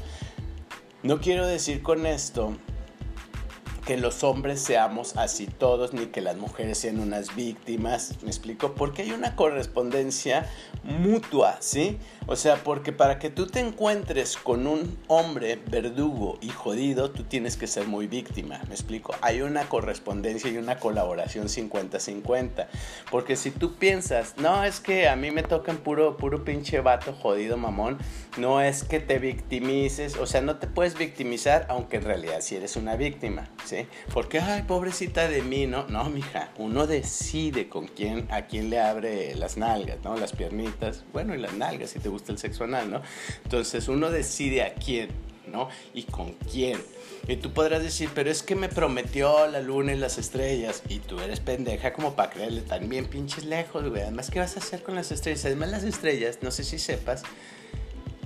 no 1.02 1.20
quiero 1.20 1.44
decir 1.44 1.82
con 1.82 2.06
esto 2.06 2.56
que 3.90 3.97
los 3.97 4.23
hombres 4.23 4.61
seamos 4.61 5.16
así 5.16 5.49
todos, 5.49 5.92
ni 5.92 6.06
que 6.06 6.20
las 6.20 6.37
mujeres 6.37 6.78
sean 6.78 7.00
unas 7.00 7.35
víctimas, 7.35 8.23
¿me 8.23 8.28
explico? 8.28 8.76
Porque 8.76 9.02
hay 9.02 9.11
una 9.11 9.35
correspondencia 9.35 10.49
mutua, 10.85 11.56
¿sí? 11.59 11.99
O 12.28 12.37
sea, 12.37 12.62
porque 12.62 12.92
para 12.92 13.18
que 13.18 13.30
tú 13.30 13.49
te 13.49 13.59
encuentres 13.59 14.37
con 14.37 14.68
un 14.68 14.97
hombre 15.09 15.59
verdugo 15.68 16.38
y 16.40 16.50
jodido, 16.50 17.11
tú 17.11 17.25
tienes 17.25 17.56
que 17.56 17.66
ser 17.66 17.88
muy 17.88 18.06
víctima, 18.06 18.61
¿me 18.68 18.75
explico? 18.75 19.12
Hay 19.23 19.42
una 19.42 19.68
correspondencia 19.68 20.49
y 20.49 20.56
una 20.56 20.78
colaboración 20.78 21.49
50-50. 21.49 22.68
Porque 23.11 23.35
si 23.35 23.50
tú 23.50 23.75
piensas, 23.75 24.35
no, 24.37 24.62
es 24.62 24.78
que 24.78 25.09
a 25.09 25.16
mí 25.16 25.32
me 25.32 25.42
tocan 25.42 25.78
puro, 25.78 26.16
puro 26.16 26.44
pinche 26.44 26.80
vato 26.80 27.12
jodido 27.12 27.56
mamón, 27.56 27.99
no 28.37 28.61
es 28.61 28.85
que 28.85 29.00
te 29.00 29.18
victimices, 29.18 30.16
o 30.16 30.26
sea, 30.26 30.42
no 30.42 30.59
te 30.59 30.68
puedes 30.68 30.97
victimizar, 30.97 31.66
aunque 31.68 31.97
en 31.97 32.04
realidad 32.04 32.40
si 32.40 32.54
eres 32.54 32.76
una 32.76 32.94
víctima, 32.94 33.49
¿sí? 33.64 33.79
Porque, 34.12 34.40
ay, 34.40 34.62
pobrecita 34.62 35.28
de 35.28 35.42
mí, 35.42 35.66
¿no? 35.66 35.87
No, 35.88 36.08
mija, 36.10 36.52
uno 36.58 36.87
decide 36.87 37.68
con 37.68 37.88
quién, 37.88 38.26
a 38.30 38.42
quién 38.42 38.70
le 38.70 38.80
abre 38.80 39.34
las 39.34 39.56
nalgas, 39.56 39.99
¿no? 40.04 40.16
Las 40.16 40.32
piernitas, 40.32 41.04
bueno, 41.12 41.34
y 41.34 41.38
las 41.38 41.54
nalgas, 41.54 41.90
si 41.90 41.99
te 41.99 42.08
gusta 42.08 42.32
el 42.32 42.38
sexo 42.38 42.64
anal, 42.64 42.90
¿no? 42.90 43.02
Entonces 43.44 43.88
uno 43.88 44.10
decide 44.10 44.62
a 44.62 44.75
quién, 44.75 45.10
¿no? 45.46 45.68
Y 45.94 46.04
con 46.04 46.32
quién. 46.50 46.78
Y 47.28 47.37
tú 47.37 47.52
podrás 47.52 47.82
decir, 47.82 48.10
pero 48.14 48.30
es 48.30 48.42
que 48.42 48.56
me 48.56 48.68
prometió 48.68 49.46
la 49.46 49.60
luna 49.60 49.92
y 49.92 49.99
las 49.99 50.18
estrellas. 50.18 50.82
Y 50.88 50.99
tú 50.99 51.20
eres 51.20 51.40
pendeja 51.40 51.92
como 51.92 52.14
para 52.14 52.30
creerle 52.30 52.62
también 52.62 53.06
pinches 53.06 53.44
lejos, 53.44 53.88
güey. 53.88 54.02
Además, 54.02 54.30
¿qué 54.30 54.40
vas 54.40 54.56
a 54.56 54.60
hacer 54.60 54.82
con 54.82 54.94
las 54.94 55.12
estrellas? 55.12 55.44
Además, 55.44 55.70
las 55.70 55.84
estrellas, 55.84 56.38
no 56.42 56.50
sé 56.50 56.64
si 56.64 56.78
sepas, 56.78 57.22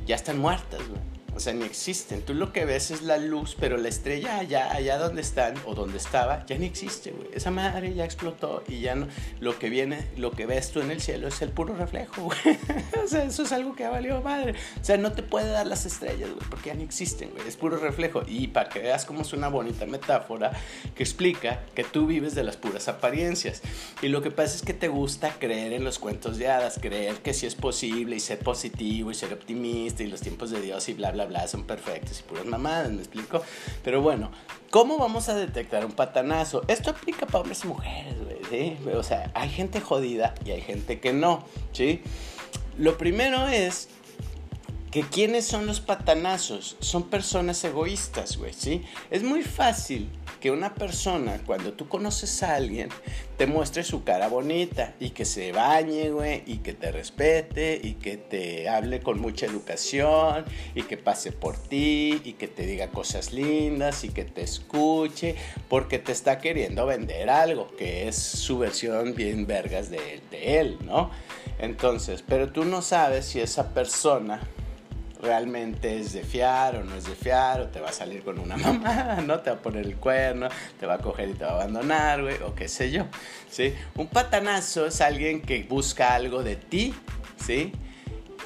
ya 0.06 0.16
están 0.16 0.38
muertas, 0.38 0.80
güey. 0.88 1.13
O 1.36 1.40
sea, 1.40 1.52
ni 1.52 1.64
existen. 1.64 2.22
Tú 2.22 2.32
lo 2.34 2.52
que 2.52 2.64
ves 2.64 2.90
es 2.90 3.02
la 3.02 3.18
luz, 3.18 3.56
pero 3.58 3.76
la 3.76 3.88
estrella 3.88 4.38
allá, 4.38 4.72
allá 4.72 4.98
donde 4.98 5.20
están 5.20 5.54
o 5.66 5.74
donde 5.74 5.98
estaba, 5.98 6.46
ya 6.46 6.56
ni 6.56 6.66
existe, 6.66 7.10
güey. 7.10 7.28
Esa 7.32 7.50
madre 7.50 7.92
ya 7.92 8.04
explotó 8.04 8.62
y 8.68 8.80
ya 8.80 8.94
no. 8.94 9.08
Lo 9.40 9.58
que 9.58 9.68
viene, 9.68 10.06
lo 10.16 10.30
que 10.30 10.46
ves 10.46 10.70
tú 10.70 10.80
en 10.80 10.90
el 10.90 11.00
cielo 11.00 11.26
es 11.26 11.42
el 11.42 11.50
puro 11.50 11.74
reflejo, 11.74 12.22
güey. 12.22 12.58
o 13.04 13.08
sea, 13.08 13.24
eso 13.24 13.42
es 13.42 13.52
algo 13.52 13.74
que 13.74 13.84
ha 13.84 13.90
valido 13.90 14.20
madre. 14.22 14.54
O 14.80 14.84
sea, 14.84 14.96
no 14.96 15.12
te 15.12 15.22
puede 15.22 15.50
dar 15.50 15.66
las 15.66 15.86
estrellas, 15.86 16.30
güey, 16.30 16.48
porque 16.48 16.70
ya 16.70 16.74
ni 16.74 16.84
existen, 16.84 17.30
güey. 17.30 17.46
Es 17.48 17.56
puro 17.56 17.78
reflejo. 17.78 18.22
Y 18.26 18.48
para 18.48 18.68
que 18.68 18.78
veas 18.78 19.04
cómo 19.04 19.22
es 19.22 19.32
una 19.32 19.48
bonita 19.48 19.86
metáfora 19.86 20.52
que 20.94 21.02
explica 21.02 21.64
que 21.74 21.82
tú 21.82 22.06
vives 22.06 22.34
de 22.34 22.44
las 22.44 22.56
puras 22.56 22.86
apariencias. 22.88 23.62
Y 24.02 24.08
lo 24.08 24.22
que 24.22 24.30
pasa 24.30 24.54
es 24.54 24.62
que 24.62 24.74
te 24.74 24.88
gusta 24.88 25.34
creer 25.40 25.72
en 25.72 25.82
los 25.82 25.98
cuentos 25.98 26.38
de 26.38 26.48
hadas, 26.48 26.78
creer 26.80 27.16
que 27.16 27.34
sí 27.34 27.46
es 27.46 27.56
posible 27.56 28.16
y 28.16 28.20
ser 28.20 28.38
positivo 28.38 29.10
y 29.10 29.14
ser 29.14 29.32
optimista 29.32 30.02
y 30.02 30.06
los 30.06 30.20
tiempos 30.20 30.50
de 30.50 30.60
Dios 30.60 30.88
y 30.88 30.94
bla, 30.94 31.10
bla 31.10 31.23
bla, 31.24 31.46
son 31.48 31.64
perfectos 31.64 32.20
y 32.20 32.22
puras 32.22 32.46
mamadas, 32.46 32.90
¿me 32.90 32.98
explico? 32.98 33.42
Pero 33.82 34.02
bueno, 34.02 34.30
¿cómo 34.70 34.98
vamos 34.98 35.28
a 35.28 35.34
detectar 35.34 35.84
un 35.84 35.92
patanazo? 35.92 36.62
Esto 36.68 36.90
aplica 36.90 37.26
para 37.26 37.40
hombres 37.40 37.64
y 37.64 37.68
mujeres, 37.68 38.14
güey, 38.24 38.38
¿sí? 38.50 38.76
O 38.94 39.02
sea, 39.02 39.30
hay 39.34 39.50
gente 39.50 39.80
jodida 39.80 40.34
y 40.44 40.50
hay 40.50 40.60
gente 40.60 41.00
que 41.00 41.12
no, 41.12 41.44
¿sí? 41.72 42.02
Lo 42.78 42.98
primero 42.98 43.46
es 43.48 43.88
que 44.90 45.02
quiénes 45.02 45.44
son 45.44 45.66
los 45.66 45.80
patanazos 45.80 46.76
son 46.80 47.04
personas 47.04 47.62
egoístas, 47.64 48.36
güey, 48.36 48.52
¿sí? 48.52 48.82
Es 49.10 49.22
muy 49.22 49.42
fácil 49.42 50.08
que 50.44 50.50
una 50.50 50.74
persona, 50.74 51.40
cuando 51.46 51.72
tú 51.72 51.88
conoces 51.88 52.42
a 52.42 52.56
alguien, 52.56 52.90
te 53.38 53.46
muestre 53.46 53.82
su 53.82 54.04
cara 54.04 54.28
bonita 54.28 54.92
y 55.00 55.08
que 55.08 55.24
se 55.24 55.52
bañe, 55.52 56.10
güey, 56.10 56.42
y 56.44 56.58
que 56.58 56.74
te 56.74 56.92
respete 56.92 57.80
y 57.82 57.94
que 57.94 58.18
te 58.18 58.68
hable 58.68 59.00
con 59.00 59.18
mucha 59.18 59.46
educación 59.46 60.44
y 60.74 60.82
que 60.82 60.98
pase 60.98 61.32
por 61.32 61.56
ti 61.56 62.20
y 62.22 62.34
que 62.34 62.46
te 62.46 62.66
diga 62.66 62.88
cosas 62.88 63.32
lindas 63.32 64.04
y 64.04 64.10
que 64.10 64.26
te 64.26 64.42
escuche 64.42 65.34
porque 65.70 65.98
te 65.98 66.12
está 66.12 66.36
queriendo 66.40 66.84
vender 66.84 67.30
algo, 67.30 67.74
que 67.78 68.06
es 68.06 68.16
su 68.16 68.58
versión 68.58 69.14
bien 69.14 69.46
vergas 69.46 69.88
de, 69.88 70.20
de 70.30 70.60
él, 70.60 70.76
¿no? 70.84 71.10
Entonces, 71.58 72.22
pero 72.22 72.52
tú 72.52 72.66
no 72.66 72.82
sabes 72.82 73.24
si 73.24 73.40
esa 73.40 73.72
persona 73.72 74.42
realmente 75.24 75.98
es 75.98 76.12
de 76.12 76.22
fiar 76.22 76.76
o 76.76 76.84
no 76.84 76.94
es 76.94 77.04
de 77.04 77.14
fiar, 77.14 77.60
o 77.62 77.68
te 77.68 77.80
va 77.80 77.88
a 77.88 77.92
salir 77.92 78.22
con 78.22 78.38
una 78.38 78.56
mamá, 78.58 79.16
¿no? 79.26 79.40
Te 79.40 79.50
va 79.50 79.56
a 79.56 79.60
poner 79.60 79.86
el 79.86 79.96
cuerno, 79.96 80.48
te 80.78 80.86
va 80.86 80.94
a 80.94 80.98
coger 80.98 81.30
y 81.30 81.34
te 81.34 81.44
va 81.44 81.52
a 81.52 81.54
abandonar, 81.54 82.22
güey, 82.22 82.36
o 82.42 82.54
qué 82.54 82.68
sé 82.68 82.90
yo, 82.90 83.06
¿sí? 83.50 83.74
Un 83.96 84.08
patanazo 84.08 84.86
es 84.86 85.00
alguien 85.00 85.42
que 85.42 85.62
busca 85.64 86.14
algo 86.14 86.42
de 86.42 86.56
ti, 86.56 86.94
¿sí? 87.36 87.72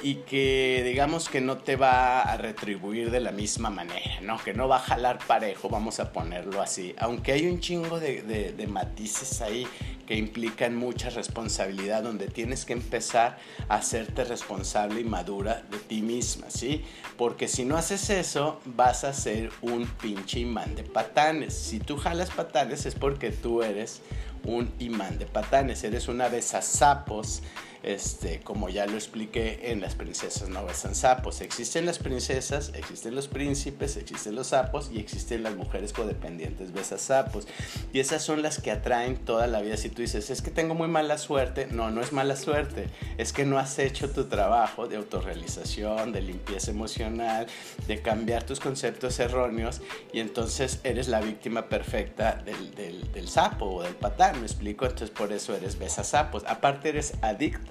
y 0.01 0.15
que 0.15 0.81
digamos 0.85 1.27
que 1.27 1.41
no 1.41 1.57
te 1.57 1.75
va 1.75 2.21
a 2.21 2.37
retribuir 2.37 3.11
de 3.11 3.19
la 3.19 3.31
misma 3.31 3.69
manera, 3.69 4.21
¿no? 4.21 4.37
Que 4.41 4.53
no 4.53 4.69
va 4.69 4.77
a 4.77 4.79
jalar 4.79 5.19
parejo, 5.27 5.67
vamos 5.67 5.99
a 5.99 6.13
ponerlo 6.13 6.61
así. 6.61 6.95
Aunque 6.99 7.33
hay 7.33 7.47
un 7.47 7.59
chingo 7.59 7.99
de, 7.99 8.21
de 8.21 8.67
matices 8.67 9.41
ahí 9.41 9.67
que 10.09 10.15
implican 10.15 10.75
mucha 10.75 11.11
responsabilidad, 11.11 12.01
donde 12.01 12.29
tienes 12.29 12.65
que 12.65 12.73
empezar 12.73 13.37
a 13.67 13.75
hacerte 13.75 14.23
responsable 14.23 15.01
y 15.01 15.03
madura 15.03 15.61
de 15.69 15.77
ti 15.77 16.01
misma, 16.01 16.49
¿sí? 16.49 16.83
Porque 17.15 17.47
si 17.47 17.63
no 17.63 17.77
haces 17.77 18.09
eso, 18.09 18.59
vas 18.65 19.03
a 19.03 19.13
ser 19.13 19.51
un 19.61 19.85
pinche 19.85 20.39
imán 20.39 20.73
de 20.73 20.83
patanes. 20.83 21.53
Si 21.53 21.79
tú 21.79 21.95
jalas 21.95 22.31
patanes 22.31 22.87
es 22.87 22.95
porque 22.95 23.29
tú 23.29 23.61
eres 23.61 24.01
un 24.45 24.73
imán 24.79 25.19
de 25.19 25.27
patanes, 25.27 25.83
eres 25.83 26.07
una 26.07 26.27
sapos 26.41 27.43
este, 27.83 28.41
como 28.41 28.69
ya 28.69 28.85
lo 28.85 28.95
expliqué 28.95 29.71
en 29.71 29.81
las 29.81 29.95
princesas 29.95 30.49
no 30.49 30.65
besan 30.65 30.95
sapos. 30.95 31.41
Existen 31.41 31.85
las 31.85 31.99
princesas, 31.99 32.71
existen 32.75 33.15
los 33.15 33.27
príncipes, 33.27 33.95
existen 33.95 34.35
los 34.35 34.47
sapos 34.47 34.89
y 34.91 34.99
existen 34.99 35.43
las 35.43 35.55
mujeres 35.55 35.93
codependientes 35.93 36.73
sapos. 36.97 37.47
Y 37.93 37.99
esas 37.99 38.23
son 38.23 38.41
las 38.41 38.59
que 38.59 38.71
atraen 38.71 39.17
toda 39.17 39.47
la 39.47 39.61
vida. 39.61 39.77
Si 39.77 39.89
tú 39.89 40.01
dices, 40.01 40.29
es 40.29 40.41
que 40.41 40.51
tengo 40.51 40.75
muy 40.75 40.87
mala 40.87 41.17
suerte, 41.17 41.67
no, 41.71 41.91
no 41.91 42.01
es 42.01 42.11
mala 42.11 42.35
suerte, 42.35 42.87
es 43.17 43.31
que 43.31 43.45
no 43.45 43.57
has 43.59 43.79
hecho 43.79 44.09
tu 44.09 44.25
trabajo 44.25 44.87
de 44.87 44.97
autorrealización, 44.97 46.11
de 46.11 46.21
limpieza 46.21 46.71
emocional, 46.71 47.47
de 47.87 48.01
cambiar 48.01 48.43
tus 48.43 48.59
conceptos 48.59 49.19
erróneos 49.19 49.81
y 50.11 50.19
entonces 50.19 50.79
eres 50.83 51.07
la 51.07 51.21
víctima 51.21 51.69
perfecta 51.69 52.41
del, 52.43 52.75
del, 52.75 53.11
del 53.11 53.27
sapo 53.27 53.65
o 53.65 53.83
del 53.83 53.95
patán, 53.95 54.39
me 54.39 54.45
explico, 54.45 54.85
entonces 54.85 55.11
por 55.11 55.31
eso 55.31 55.55
eres 55.55 55.77
sapos. 56.03 56.43
Aparte 56.45 56.89
eres 56.89 57.13
adicto 57.21 57.68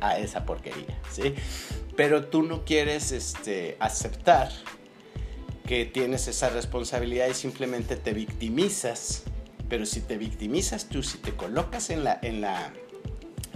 a 0.00 0.18
esa 0.18 0.44
porquería, 0.44 0.98
¿sí? 1.10 1.34
Pero 1.96 2.26
tú 2.26 2.42
no 2.42 2.64
quieres 2.64 3.12
este, 3.12 3.76
aceptar 3.80 4.50
que 5.66 5.84
tienes 5.84 6.26
esa 6.26 6.48
responsabilidad 6.50 7.28
y 7.28 7.34
simplemente 7.34 7.96
te 7.96 8.12
victimizas. 8.12 9.24
Pero 9.68 9.86
si 9.86 10.00
te 10.00 10.16
victimizas 10.16 10.88
tú, 10.88 11.02
si 11.02 11.18
te 11.18 11.32
colocas 11.36 11.90
en 11.90 12.02
la, 12.02 12.18
en 12.22 12.40
la, 12.40 12.72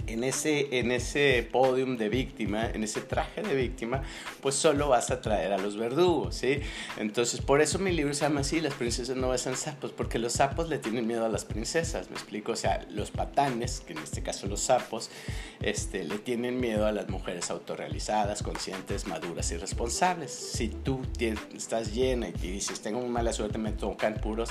en 0.07 0.23
ese, 0.23 0.79
en 0.79 0.91
ese 0.91 1.47
podium 1.51 1.97
de 1.97 2.09
víctima, 2.09 2.65
en 2.65 2.83
ese 2.83 3.01
traje 3.01 3.41
de 3.41 3.55
víctima, 3.55 4.03
pues 4.41 4.55
solo 4.55 4.89
vas 4.89 5.11
a 5.11 5.21
traer 5.21 5.53
a 5.53 5.57
los 5.57 5.77
verdugos, 5.77 6.35
¿sí? 6.35 6.59
Entonces, 6.97 7.41
por 7.41 7.61
eso 7.61 7.79
mi 7.79 7.91
libro 7.91 8.13
se 8.13 8.21
llama 8.21 8.41
así, 8.41 8.61
Las 8.61 8.73
princesas 8.73 9.15
no 9.15 9.29
besan 9.29 9.55
sapos, 9.55 9.91
porque 9.91 10.19
los 10.19 10.33
sapos 10.33 10.69
le 10.69 10.77
tienen 10.77 11.07
miedo 11.07 11.25
a 11.25 11.29
las 11.29 11.45
princesas, 11.45 12.09
¿me 12.09 12.15
explico? 12.15 12.53
O 12.53 12.55
sea, 12.55 12.85
los 12.89 13.11
patanes, 13.11 13.81
que 13.81 13.93
en 13.93 13.99
este 13.99 14.21
caso 14.23 14.47
los 14.47 14.61
sapos, 14.61 15.09
este, 15.61 16.03
le 16.03 16.19
tienen 16.19 16.59
miedo 16.59 16.85
a 16.85 16.91
las 16.91 17.09
mujeres 17.09 17.49
autorrealizadas, 17.49 18.43
conscientes, 18.43 19.07
maduras 19.07 19.51
y 19.51 19.57
responsables. 19.57 20.31
Si 20.31 20.69
tú 20.69 21.01
estás 21.55 21.93
llena 21.93 22.29
y 22.29 22.51
dices, 22.51 22.81
tengo 22.81 22.99
muy 22.99 23.09
mala 23.09 23.33
suerte, 23.33 23.57
me 23.57 23.71
tocan 23.71 24.15
puros, 24.15 24.49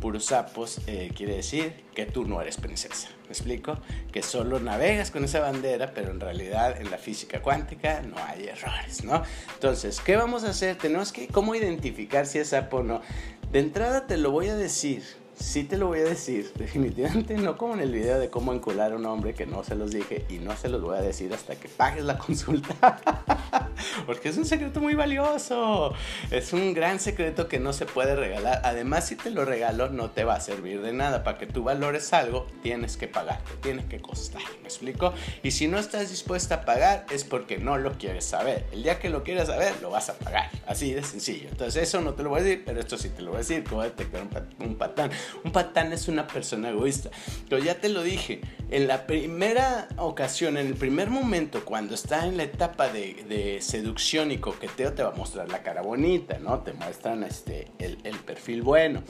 puros 0.00 0.26
sapos, 0.26 0.80
eh, 0.86 1.10
quiere 1.14 1.36
decir 1.36 1.74
que 1.94 2.06
tú 2.06 2.24
no 2.24 2.40
eres 2.40 2.56
princesa, 2.56 3.08
¿me 3.32 3.38
explico? 3.38 3.78
Que 4.12 4.22
solo 4.22 4.60
navegas 4.60 5.10
con 5.10 5.24
esa 5.24 5.40
bandera, 5.40 5.94
pero 5.94 6.10
en 6.10 6.20
realidad 6.20 6.78
en 6.78 6.90
la 6.90 6.98
física 6.98 7.40
cuántica 7.40 8.02
no 8.02 8.16
hay 8.18 8.44
errores, 8.48 9.04
¿no? 9.04 9.22
Entonces, 9.54 10.00
¿qué 10.00 10.16
vamos 10.16 10.44
a 10.44 10.50
hacer? 10.50 10.76
Tenemos 10.76 11.12
que, 11.12 11.28
¿cómo 11.28 11.54
identificar 11.54 12.26
si 12.26 12.40
es 12.40 12.48
sapo 12.48 12.78
o 12.78 12.82
no? 12.82 13.00
De 13.50 13.60
entrada 13.60 14.06
te 14.06 14.18
lo 14.18 14.32
voy 14.32 14.48
a 14.48 14.54
decir, 14.54 15.02
sí 15.42 15.64
te 15.64 15.76
lo 15.76 15.88
voy 15.88 16.00
a 16.00 16.04
decir, 16.04 16.52
definitivamente 16.56 17.36
no 17.36 17.58
como 17.58 17.74
en 17.74 17.80
el 17.80 17.92
video 17.92 18.18
de 18.18 18.30
cómo 18.30 18.52
encular 18.52 18.92
a 18.92 18.96
un 18.96 19.06
hombre 19.06 19.34
que 19.34 19.44
no 19.44 19.64
se 19.64 19.74
los 19.74 19.90
dije 19.90 20.24
y 20.28 20.38
no 20.38 20.56
se 20.56 20.68
los 20.68 20.80
voy 20.80 20.96
a 20.96 21.02
decir 21.02 21.34
hasta 21.34 21.56
que 21.56 21.68
pagues 21.68 22.04
la 22.04 22.16
consulta. 22.16 23.00
Porque 24.06 24.28
es 24.28 24.36
un 24.36 24.44
secreto 24.44 24.80
muy 24.80 24.94
valioso. 24.94 25.92
Es 26.30 26.52
un 26.52 26.74
gran 26.74 27.00
secreto 27.00 27.48
que 27.48 27.58
no 27.58 27.72
se 27.72 27.86
puede 27.86 28.14
regalar. 28.14 28.60
Además, 28.64 29.06
si 29.06 29.16
te 29.16 29.30
lo 29.30 29.44
regalo, 29.44 29.88
no 29.90 30.10
te 30.10 30.24
va 30.24 30.34
a 30.34 30.40
servir 30.40 30.80
de 30.82 30.92
nada. 30.92 31.24
Para 31.24 31.38
que 31.38 31.46
tú 31.46 31.64
valores 31.64 32.12
algo, 32.12 32.46
tienes 32.62 32.96
que 32.96 33.08
pagar, 33.08 33.42
te 33.42 33.56
tiene 33.56 33.86
que 33.86 34.00
costar. 34.00 34.42
¿Me 34.60 34.68
explico? 34.68 35.12
Y 35.42 35.50
si 35.50 35.66
no 35.68 35.78
estás 35.78 36.10
dispuesta 36.10 36.56
a 36.56 36.64
pagar, 36.64 37.06
es 37.10 37.24
porque 37.24 37.58
no 37.58 37.78
lo 37.78 37.92
quieres 37.92 38.24
saber. 38.24 38.66
El 38.72 38.82
día 38.82 38.98
que 38.98 39.10
lo 39.10 39.24
quieras 39.24 39.48
saber, 39.48 39.74
lo 39.80 39.90
vas 39.90 40.08
a 40.08 40.14
pagar. 40.14 40.50
Así 40.66 40.92
de 40.92 41.02
sencillo. 41.02 41.48
Entonces, 41.50 41.82
eso 41.82 42.00
no 42.00 42.14
te 42.14 42.22
lo 42.22 42.30
voy 42.30 42.40
a 42.40 42.44
decir, 42.44 42.62
pero 42.64 42.80
esto 42.80 42.96
sí 42.96 43.08
te 43.08 43.22
lo 43.22 43.30
voy 43.30 43.36
a 43.36 43.38
decir. 43.38 43.64
Cómo 43.64 43.82
detectar 43.82 44.22
un 44.60 44.76
patán. 44.76 45.10
Un 45.44 45.52
patán 45.52 45.92
es 45.92 46.08
una 46.08 46.26
persona 46.26 46.70
egoísta. 46.70 47.10
Pero 47.48 47.62
ya 47.62 47.80
te 47.80 47.88
lo 47.88 48.02
dije, 48.02 48.40
en 48.70 48.88
la 48.88 49.06
primera 49.06 49.88
ocasión, 49.96 50.56
en 50.56 50.66
el 50.66 50.74
primer 50.74 51.10
momento, 51.10 51.64
cuando 51.64 51.94
está 51.94 52.26
en 52.26 52.36
la 52.36 52.44
etapa 52.44 52.88
de, 52.88 53.58
seducción 53.60 54.30
y 54.30 54.38
coqueteo, 54.38 54.92
te 54.92 55.02
va 55.02 55.10
a 55.10 55.16
mostrar 55.16 55.48
la 55.48 55.62
cara 55.62 55.82
bonita, 55.82 56.38
¿no? 56.38 56.60
Te 56.60 56.72
muestran 56.72 57.24
este, 57.24 57.68
el, 57.78 57.98
el 58.04 58.16
perfil 58.16 58.62
bueno. 58.62 59.02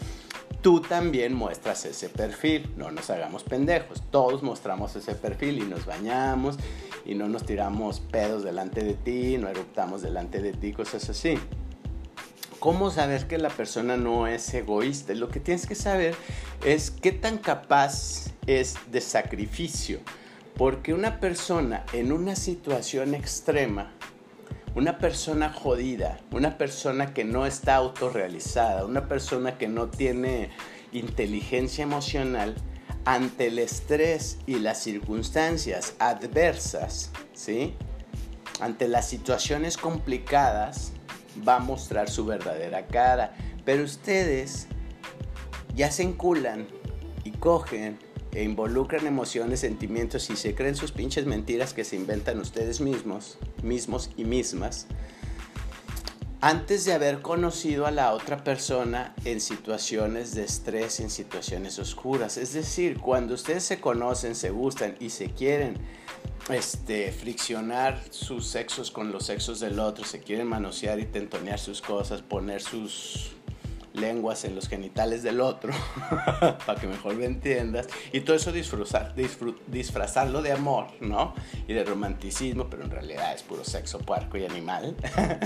Tú 0.62 0.81
también 0.81 1.35
muestras 1.35 1.85
ese 1.87 2.09
perfil, 2.09 2.71
no 2.76 2.93
nos 2.93 3.11
hagamos 3.11 3.43
pendejos, 3.43 4.00
todos 4.12 4.45
mostramos 4.45 4.95
ese 4.95 5.17
perfil 5.17 5.59
y 5.59 5.62
nos 5.62 5.87
bañamos 5.87 6.57
y 7.05 7.17
no 7.17 7.29
nos 7.29 7.45
tiramos 7.45 7.99
pedos 7.99 8.45
delante 8.45 8.85
de 8.85 8.95
ti, 8.95 9.38
no 9.38 9.49
eruptamos 9.49 10.02
delante 10.02 10.41
de 10.41 10.52
ti, 10.52 10.73
cosas 10.73 11.11
así. 11.11 11.37
¿Cómo 12.62 12.92
saber 12.92 13.26
que 13.26 13.38
la 13.38 13.49
persona 13.49 13.97
no 13.97 14.28
es 14.28 14.54
egoísta? 14.54 15.14
Lo 15.14 15.31
que 15.31 15.40
tienes 15.40 15.66
que 15.66 15.75
saber 15.75 16.14
es 16.64 16.92
qué 16.92 17.11
tan 17.11 17.38
capaz 17.38 18.26
es 18.47 18.76
de 18.92 19.00
sacrificio. 19.00 19.99
Porque 20.57 20.95
una 20.95 21.19
persona 21.19 21.85
en 21.92 22.12
una 22.12 22.37
situación 22.37 23.16
extrema, 23.16 23.90
una 24.76 24.99
persona 24.99 25.52
jodida, 25.52 26.21
una 26.31 26.57
persona 26.57 27.12
que 27.12 27.25
no 27.25 27.47
está 27.47 27.75
autorrealizada, 27.75 28.85
una 28.85 29.09
persona 29.09 29.59
que 29.59 29.66
no 29.66 29.88
tiene 29.88 30.50
inteligencia 30.92 31.83
emocional, 31.83 32.54
ante 33.04 33.49
el 33.49 33.59
estrés 33.59 34.38
y 34.47 34.61
las 34.61 34.81
circunstancias 34.81 35.97
adversas, 35.99 37.11
¿sí? 37.33 37.75
Ante 38.61 38.87
las 38.87 39.09
situaciones 39.09 39.76
complicadas, 39.76 40.92
va 41.47 41.57
a 41.57 41.61
mostrar 41.61 42.11
su 42.11 42.25
verdadera 42.25 42.87
cara. 42.87 43.35
Pero 43.65 43.85
ustedes 43.85 44.67
ya 45.75 45.91
se 45.91 46.03
enculan 46.03 46.67
y 47.25 47.31
cogen 47.33 47.99
e 48.33 48.43
involucran 48.45 49.07
emociones, 49.07 49.61
sentimientos 49.61 50.31
y 50.31 50.37
se 50.37 50.55
creen 50.55 50.75
sus 50.75 50.93
pinches 50.93 51.27
mentiras 51.27 51.75
que 51.75 51.85
se 51.85 51.97
inventan 51.97 52.41
ustedes 52.41 52.81
mismos, 52.81 53.39
mismos 53.62 54.11
y 54.17 54.25
mismas, 54.25 54.87
antes 56.41 56.85
de 56.85 56.93
haber 56.93 57.23
conocido 57.23 57.87
a 57.87 57.93
la 57.93 58.12
otra 58.12 58.43
persona 58.43 59.15
en 59.25 59.41
situaciones 59.41 60.35
de 60.35 60.43
estrés, 60.45 60.99
en 60.99 61.09
situaciones 61.09 61.79
oscuras. 61.79 62.37
Es 62.37 62.53
decir, 62.53 62.99
cuando 62.99 63.35
ustedes 63.35 63.62
se 63.62 63.81
conocen, 63.81 64.35
se 64.35 64.51
gustan 64.51 64.97
y 64.99 65.11
se 65.11 65.31
quieren 65.31 65.77
este, 66.49 67.12
friccionar 67.12 68.02
sus 68.11 68.46
sexos 68.46 68.90
con 68.90 69.12
los 69.12 69.26
sexos 69.26 69.61
del 69.61 69.78
otro, 69.78 70.04
se 70.04 70.20
quieren 70.20 70.46
manosear 70.46 70.99
y 70.99 71.06
tentonear 71.06 71.58
sus 71.58 71.80
cosas, 71.80 72.22
poner 72.22 72.62
sus 72.62 73.32
lenguas 73.94 74.44
en 74.44 74.54
los 74.54 74.68
genitales 74.68 75.22
del 75.22 75.40
otro, 75.40 75.72
para 76.66 76.80
que 76.80 76.87
mejor 76.87 77.14
me 77.14 77.26
entiendas, 77.26 77.88
y 78.12 78.20
todo 78.20 78.37
eso 78.37 78.52
disfrazar, 78.52 79.14
disfrazarlo 79.66 80.42
de 80.42 80.52
amor, 80.52 80.87
¿no? 81.00 81.34
Y 81.68 81.75
de 81.75 81.84
romanticismo, 81.84 82.68
pero 82.68 82.84
en 82.84 82.90
realidad 82.90 83.34
es 83.34 83.42
puro 83.42 83.64
sexo 83.64 83.99
puerco 83.99 84.37
y 84.37 84.44
animal, 84.44 84.96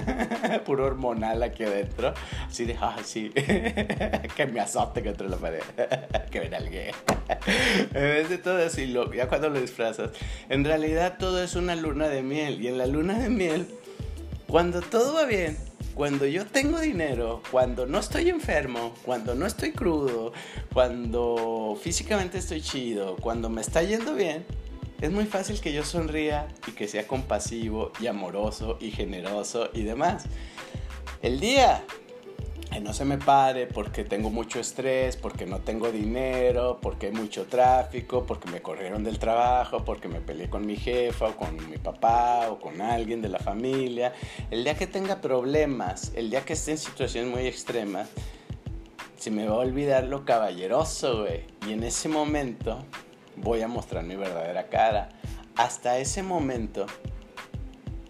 puro 0.65 0.85
hormonal 0.87 1.43
aquí 1.43 1.65
adentro, 1.65 2.15
así 2.49 2.65
de, 2.65 2.77
ah, 2.81 2.97
sí, 3.05 3.31
que 4.37 4.47
me 4.47 4.61
azote 4.61 5.03
contra 5.03 5.29
la 5.29 5.37
pared, 5.37 5.63
que 6.31 6.41
ven 6.41 6.55
alguien. 6.55 6.95
en 7.69 7.93
vez 7.93 8.29
de 8.29 8.39
todo 8.39 8.65
así, 8.65 8.95
ya 9.15 9.29
cuando 9.29 9.51
lo 9.51 9.61
disfrazas, 9.61 10.11
en 10.49 10.65
realidad 10.65 11.17
todo 11.19 11.43
es 11.43 11.55
una 11.55 11.75
luna 11.75 12.09
de 12.09 12.23
miel, 12.23 12.61
y 12.63 12.69
en 12.69 12.79
la 12.79 12.87
luna 12.87 13.19
de 13.19 13.29
miel, 13.29 13.67
cuando 14.47 14.81
todo 14.81 15.15
va 15.15 15.25
bien, 15.25 15.57
cuando 15.97 16.27
yo 16.27 16.45
tengo 16.45 16.79
dinero, 16.79 17.43
cuando 17.51 17.87
no 17.87 17.99
estoy 17.99 18.29
enfermo, 18.29 18.93
cuando 19.03 19.35
no 19.35 19.47
estoy 19.47 19.73
crudo, 19.73 20.35
cuando 20.71 21.79
físicamente 21.83 22.37
estoy 22.37 22.61
chido, 22.61 23.17
cuando 23.17 23.49
me 23.49 23.63
está 23.63 23.83
yendo 23.83 24.15
bien, 24.15 24.45
es 25.01 25.11
muy 25.11 25.25
fácil 25.25 25.59
que 25.59 25.73
yo 25.73 25.83
sonría 25.85 26.49
y 26.69 26.73
que 26.73 26.87
sea 26.87 27.07
compasivo 27.07 27.93
y 27.99 28.09
amoroso 28.09 28.77
y 28.79 28.91
generoso 28.91 29.71
y 29.73 29.85
demás. 29.85 30.27
El 31.23 31.41
día 31.41 31.83
no 32.81 32.93
se 32.93 33.05
me 33.05 33.19
pare 33.19 33.67
porque 33.67 34.05
tengo 34.05 34.31
mucho 34.31 34.61
estrés, 34.61 35.17
porque 35.17 35.47
no 35.47 35.61
tengo 35.61 35.91
dinero, 35.91 36.79
porque 36.81 37.07
hay 37.07 37.13
mucho 37.13 37.47
tráfico, 37.47 38.25
porque 38.27 38.51
me 38.51 38.61
corrieron 38.61 39.05
del 39.05 39.19
trabajo, 39.19 39.85
porque 39.85 40.09
me 40.09 40.21
peleé 40.21 40.49
con 40.49 40.67
mi 40.67 40.77
jefa 40.77 41.27
o 41.27 41.37
con 41.37 41.71
mi 41.71 41.79
papá 41.79 42.49
o 42.51 42.59
con 42.59 42.81
alguien 42.81 43.23
de 43.23 43.29
la 43.29 43.39
familia. 43.39 44.13
El 44.51 44.65
día 44.65 44.77
que 44.77 44.87
tenga 44.87 45.21
problemas, 45.21 46.13
el 46.15 46.31
día 46.31 46.45
que 46.45 46.53
esté 46.53 46.73
en 46.73 46.79
situaciones 46.79 47.31
muy 47.31 47.47
extremas, 47.47 48.09
se 49.17 49.31
me 49.31 49.47
va 49.47 49.55
a 49.55 49.59
olvidar 49.59 50.05
lo 50.05 50.25
caballeroso, 50.25 51.23
güey. 51.23 51.45
Y 51.67 51.73
en 51.73 51.83
ese 51.83 52.09
momento 52.09 52.85
voy 53.37 53.63
a 53.63 53.69
mostrar 53.69 54.05
mi 54.05 54.17
verdadera 54.17 54.69
cara. 54.69 55.09
Hasta 55.57 55.99
ese 55.99 56.23
momento 56.23 56.87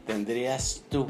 tendrías 0.07 0.85
tú 0.89 1.07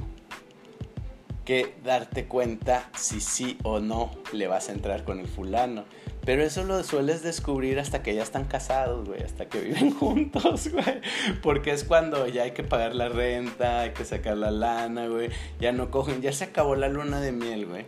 que 1.46 1.74
darte 1.84 2.26
cuenta 2.26 2.90
si 2.94 3.20
sí 3.20 3.56
o 3.62 3.78
no 3.78 4.10
le 4.32 4.48
vas 4.48 4.68
a 4.68 4.72
entrar 4.72 5.04
con 5.04 5.20
el 5.20 5.28
fulano. 5.28 5.84
Pero 6.26 6.42
eso 6.42 6.64
lo 6.64 6.82
sueles 6.82 7.22
descubrir 7.22 7.78
hasta 7.78 8.02
que 8.02 8.12
ya 8.12 8.24
están 8.24 8.46
casados, 8.46 9.06
güey, 9.06 9.22
hasta 9.22 9.48
que 9.48 9.60
viven 9.60 9.94
juntos, 9.94 10.68
güey. 10.72 11.00
Porque 11.40 11.70
es 11.70 11.84
cuando 11.84 12.26
ya 12.26 12.42
hay 12.42 12.50
que 12.50 12.64
pagar 12.64 12.96
la 12.96 13.08
renta, 13.08 13.82
hay 13.82 13.90
que 13.90 14.04
sacar 14.04 14.36
la 14.36 14.50
lana, 14.50 15.06
güey. 15.06 15.30
Ya 15.60 15.70
no 15.70 15.92
cogen, 15.92 16.20
ya 16.20 16.32
se 16.32 16.44
acabó 16.44 16.74
la 16.74 16.88
luna 16.88 17.20
de 17.20 17.30
miel, 17.30 17.66
güey. 17.66 17.86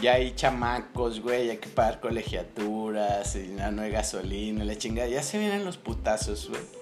Ya 0.00 0.14
hay 0.14 0.32
chamacos, 0.36 1.20
güey, 1.20 1.50
hay 1.50 1.56
que 1.56 1.68
pagar 1.68 1.98
colegiaturas, 1.98 3.34
y 3.34 3.56
ya 3.56 3.72
no 3.72 3.82
hay 3.82 3.90
gasolina, 3.90 4.64
la 4.64 4.76
chingada. 4.76 5.08
Ya 5.08 5.24
se 5.24 5.38
vienen 5.38 5.64
los 5.64 5.76
putazos, 5.76 6.48
güey. 6.48 6.79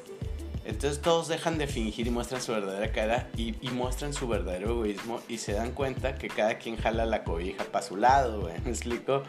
Entonces 0.68 1.00
todos 1.00 1.28
dejan 1.28 1.56
de 1.56 1.66
fingir 1.66 2.06
y 2.06 2.10
muestran 2.10 2.42
su 2.42 2.52
verdadera 2.52 2.92
cara 2.92 3.30
y, 3.38 3.54
muestran 3.72 4.12
su 4.12 4.28
verdadero 4.28 4.72
egoísmo 4.72 5.22
y 5.26 5.38
se 5.38 5.54
dan 5.54 5.72
cuenta 5.72 6.16
que 6.16 6.28
cada 6.28 6.58
quien 6.58 6.76
jala 6.76 7.06
la 7.06 7.24
cobija 7.24 7.64
para 7.64 7.82
su 7.82 7.96
lado, 7.96 8.42
güey. 8.42 8.60
¿Me 8.64 8.70
explico? 8.70 9.22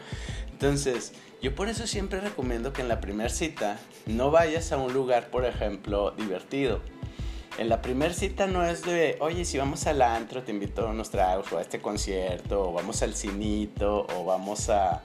Entonces, 0.52 1.14
yo 1.40 1.54
por 1.54 1.70
eso 1.70 1.86
siempre 1.86 2.20
recomiendo 2.20 2.74
que 2.74 2.82
en 2.82 2.88
la 2.88 3.00
primera 3.00 3.30
cita 3.30 3.78
no 4.04 4.30
vayas 4.30 4.70
a 4.72 4.76
un 4.76 4.92
lugar, 4.92 5.30
por 5.30 5.46
ejemplo, 5.46 6.10
divertido. 6.10 6.82
En 7.56 7.70
la 7.70 7.80
primera 7.80 8.12
cita 8.12 8.46
no 8.46 8.62
es 8.62 8.82
de, 8.82 9.16
oye, 9.20 9.46
si 9.46 9.56
vamos 9.56 9.86
al 9.86 10.02
antro, 10.02 10.42
te 10.42 10.52
invito 10.52 10.86
a 10.86 10.90
unos 10.90 11.08
tragos 11.08 11.50
o 11.54 11.56
a 11.58 11.62
este 11.62 11.80
concierto, 11.80 12.68
o 12.68 12.72
vamos 12.74 13.02
al 13.02 13.14
cinito, 13.14 14.06
o 14.14 14.26
vamos 14.26 14.68
a 14.68 15.02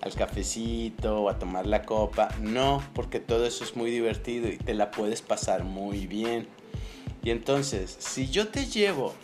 al 0.00 0.14
cafecito 0.14 1.22
o 1.22 1.28
a 1.28 1.38
tomar 1.38 1.66
la 1.66 1.82
copa. 1.82 2.28
No, 2.40 2.82
porque 2.94 3.20
todo 3.20 3.46
eso 3.46 3.64
es 3.64 3.76
muy 3.76 3.90
divertido 3.90 4.48
y 4.48 4.58
te 4.58 4.74
la 4.74 4.90
puedes 4.90 5.22
pasar 5.22 5.64
muy 5.64 6.06
bien. 6.06 6.48
Y 7.22 7.30
entonces, 7.30 7.96
si 7.98 8.28
yo 8.28 8.48
te 8.48 8.66
llevo 8.66 9.14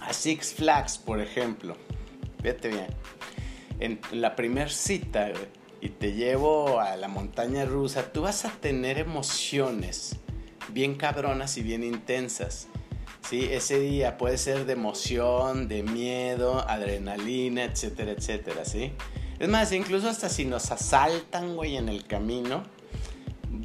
a 0.00 0.12
Six 0.12 0.54
Flags, 0.54 0.98
por 0.98 1.20
ejemplo, 1.20 1.76
fíjate 2.42 2.68
bien, 2.68 2.86
en 3.80 4.00
la 4.12 4.36
primer 4.36 4.70
cita 4.70 5.30
y 5.80 5.88
te 5.90 6.12
llevo 6.12 6.80
a 6.80 6.96
la 6.96 7.08
montaña 7.08 7.64
rusa, 7.64 8.12
tú 8.12 8.22
vas 8.22 8.44
a 8.44 8.50
tener 8.50 8.98
emociones 8.98 10.16
bien 10.72 10.94
cabronas 10.94 11.56
y 11.56 11.62
bien 11.62 11.84
intensas. 11.84 12.68
¿sí? 13.28 13.48
Ese 13.50 13.80
día 13.80 14.18
puede 14.18 14.38
ser 14.38 14.66
de 14.66 14.74
emoción, 14.74 15.68
de 15.68 15.82
miedo, 15.82 16.68
adrenalina, 16.68 17.64
etcétera, 17.64 18.12
etcétera, 18.12 18.64
¿sí? 18.64 18.92
Es 19.38 19.48
más, 19.48 19.72
incluso 19.72 20.08
hasta 20.08 20.28
si 20.28 20.44
nos 20.44 20.70
asaltan, 20.70 21.56
güey, 21.56 21.76
en 21.76 21.88
el 21.88 22.06
camino, 22.06 22.62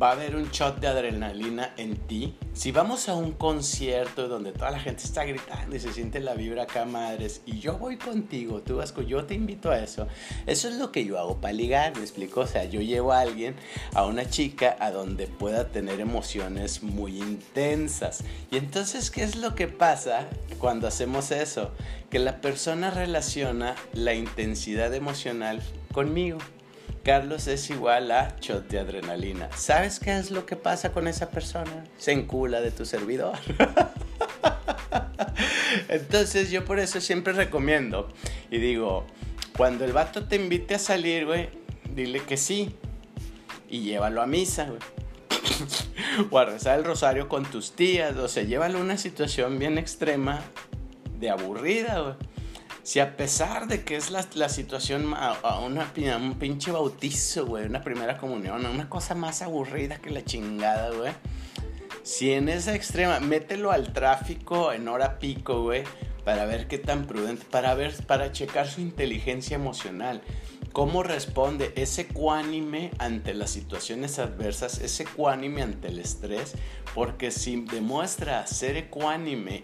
va 0.01 0.09
a 0.09 0.11
haber 0.13 0.35
un 0.35 0.49
shot 0.49 0.79
de 0.79 0.87
adrenalina 0.87 1.73
en 1.77 1.95
ti. 1.95 2.35
Si 2.53 2.71
vamos 2.71 3.07
a 3.07 3.15
un 3.15 3.31
concierto 3.31 4.27
donde 4.27 4.51
toda 4.51 4.71
la 4.71 4.79
gente 4.79 5.03
está 5.03 5.23
gritando 5.23 5.75
y 5.75 5.79
se 5.79 5.93
siente 5.93 6.19
la 6.19 6.33
vibra 6.33 6.63
acá, 6.63 6.85
madres, 6.85 7.41
y 7.45 7.59
yo 7.59 7.77
voy 7.77 7.97
contigo, 7.97 8.61
tú 8.61 8.77
vas 8.77 8.91
con, 8.91 9.05
yo 9.05 9.25
te 9.25 9.35
invito 9.35 9.71
a 9.71 9.79
eso. 9.79 10.07
Eso 10.47 10.67
es 10.67 10.75
lo 10.75 10.91
que 10.91 11.05
yo 11.05 11.19
hago 11.19 11.39
para 11.39 11.53
ligar, 11.53 11.95
me 11.95 12.01
explico. 12.01 12.41
O 12.41 12.47
sea, 12.47 12.65
yo 12.65 12.81
llevo 12.81 13.13
a 13.13 13.21
alguien, 13.21 13.55
a 13.93 14.05
una 14.05 14.29
chica, 14.29 14.75
a 14.79 14.91
donde 14.91 15.27
pueda 15.27 15.67
tener 15.69 15.99
emociones 15.99 16.83
muy 16.83 17.17
intensas. 17.17 18.23
Y 18.49 18.57
entonces, 18.57 19.11
¿qué 19.11 19.23
es 19.23 19.35
lo 19.35 19.55
que 19.55 19.67
pasa 19.67 20.27
cuando 20.59 20.87
hacemos 20.87 21.31
eso? 21.31 21.71
Que 22.09 22.19
la 22.19 22.41
persona 22.41 22.91
relaciona 22.91 23.75
la 23.93 24.13
intensidad 24.13 24.93
emocional 24.93 25.61
conmigo. 25.93 26.39
Carlos 27.03 27.47
es 27.47 27.69
igual 27.71 28.11
a 28.11 28.35
shot 28.39 28.67
de 28.67 28.79
adrenalina. 28.79 29.49
¿Sabes 29.55 29.99
qué 29.99 30.17
es 30.17 30.29
lo 30.29 30.45
que 30.45 30.55
pasa 30.55 30.91
con 30.91 31.07
esa 31.07 31.29
persona? 31.29 31.83
Se 31.97 32.11
encula 32.11 32.61
de 32.61 32.69
tu 32.69 32.85
servidor. 32.85 33.37
Entonces 35.89 36.51
yo 36.51 36.63
por 36.63 36.79
eso 36.79 37.01
siempre 37.01 37.33
recomiendo 37.33 38.09
y 38.51 38.59
digo, 38.59 39.07
cuando 39.57 39.83
el 39.83 39.93
vato 39.93 40.25
te 40.25 40.35
invite 40.35 40.75
a 40.75 40.79
salir, 40.79 41.25
güey, 41.25 41.49
dile 41.89 42.21
que 42.21 42.37
sí 42.37 42.75
y 43.67 43.81
llévalo 43.81 44.21
a 44.21 44.27
misa, 44.27 44.65
güey. 44.65 44.79
o 46.29 46.37
a 46.37 46.45
rezar 46.45 46.77
el 46.77 46.85
rosario 46.85 47.27
con 47.27 47.45
tus 47.45 47.71
tías, 47.71 48.15
o 48.15 48.27
sea, 48.27 48.43
llévalo 48.43 48.77
a 48.77 48.81
una 48.81 48.97
situación 48.97 49.57
bien 49.57 49.79
extrema 49.79 50.41
de 51.19 51.31
aburrida, 51.31 51.99
güey 51.99 52.30
si 52.83 52.99
a 52.99 53.15
pesar 53.15 53.67
de 53.67 53.83
que 53.83 53.95
es 53.95 54.09
la, 54.09 54.25
la 54.33 54.49
situación 54.49 55.13
a, 55.15 55.59
una, 55.59 55.91
un 56.17 56.39
pinche 56.39 56.71
bautizo, 56.71 57.45
güey, 57.45 57.65
una 57.65 57.81
primera 57.81 58.17
comunión, 58.17 58.65
una 58.65 58.89
cosa 58.89 59.13
más 59.13 59.41
aburrida 59.41 59.97
que 59.97 60.09
la 60.09 60.23
chingada, 60.25 60.89
güey. 60.91 61.11
Si 62.03 62.31
en 62.31 62.49
esa 62.49 62.73
extrema, 62.73 63.19
mételo 63.19 63.71
al 63.71 63.93
tráfico 63.93 64.73
en 64.73 64.87
hora 64.87 65.19
pico, 65.19 65.61
güey, 65.61 65.83
para 66.25 66.45
ver 66.45 66.67
qué 66.67 66.79
tan 66.79 67.05
prudente, 67.05 67.45
para 67.45 67.75
ver, 67.75 67.93
para 68.07 68.31
checar 68.31 68.67
su 68.67 68.81
inteligencia 68.81 69.55
emocional. 69.55 70.21
Cómo 70.71 71.03
responde 71.03 71.73
ese 71.75 72.03
ecuánime 72.03 72.91
ante 72.97 73.33
las 73.33 73.51
situaciones 73.51 74.17
adversas, 74.17 74.79
ese 74.79 75.03
ecuánime 75.03 75.61
ante 75.61 75.89
el 75.89 75.99
estrés, 75.99 76.53
porque 76.95 77.29
si 77.29 77.61
demuestra 77.65 78.47
ser 78.47 78.77
ecuánime 78.77 79.63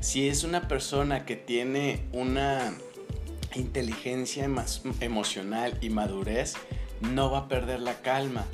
si 0.00 0.28
es 0.28 0.44
una 0.44 0.68
persona 0.68 1.24
que 1.24 1.36
tiene 1.36 2.04
una 2.12 2.76
inteligencia 3.54 4.48
emocional 5.00 5.78
y 5.80 5.90
madurez, 5.90 6.54
no 7.00 7.30
va 7.30 7.38
a 7.40 7.48
perder 7.48 7.80
la 7.80 8.00
calma. 8.02 8.44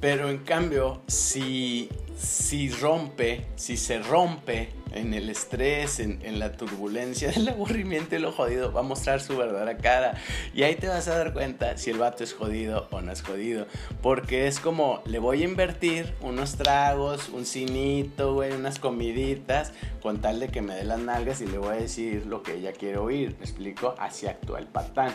Pero 0.00 0.30
en 0.30 0.38
cambio, 0.38 1.02
si, 1.06 1.90
si 2.16 2.70
rompe, 2.70 3.46
si 3.56 3.76
se 3.76 3.98
rompe 3.98 4.70
en 4.92 5.14
el 5.14 5.28
estrés, 5.28 6.00
en, 6.00 6.38
la 6.38 6.52
turbulencia, 6.52 7.30
el 7.30 7.48
aburrimiento 7.50 8.16
y 8.16 8.18
lo 8.18 8.32
jodido, 8.32 8.72
va 8.72 8.80
a 8.80 8.82
mostrar 8.82 9.20
su 9.20 9.36
verdadera 9.36 9.76
cara. 9.76 10.14
Y 10.54 10.62
ahí 10.62 10.74
te 10.74 10.88
vas 10.88 11.06
a 11.08 11.16
dar 11.16 11.32
cuenta 11.32 11.76
si 11.76 11.90
el 11.90 11.98
vato 11.98 12.24
es 12.24 12.32
jodido 12.32 12.88
o 12.90 13.00
no 13.00 13.12
es 13.12 13.22
jodido. 13.22 13.66
Porque 14.02 14.46
es 14.46 14.58
como, 14.58 15.02
le 15.04 15.18
voy 15.18 15.42
a 15.42 15.44
invertir 15.44 16.14
unos 16.22 16.56
tragos, 16.56 17.28
un 17.28 17.44
cinito, 17.44 18.34
güey, 18.34 18.52
unas 18.52 18.78
comiditas, 18.78 19.72
con 20.02 20.20
tal 20.20 20.40
de 20.40 20.48
que 20.48 20.62
me 20.62 20.74
dé 20.74 20.84
las 20.84 20.98
nalgas 20.98 21.40
y 21.40 21.46
le 21.46 21.58
voy 21.58 21.76
a 21.76 21.80
decir 21.80 22.26
lo 22.26 22.42
que 22.42 22.54
ella 22.54 22.72
quiere 22.72 22.98
oír. 22.98 23.36
¿Me 23.38 23.44
explico? 23.44 23.94
Así 23.98 24.26
actúa 24.26 24.58
el 24.58 24.66
patán. 24.66 25.12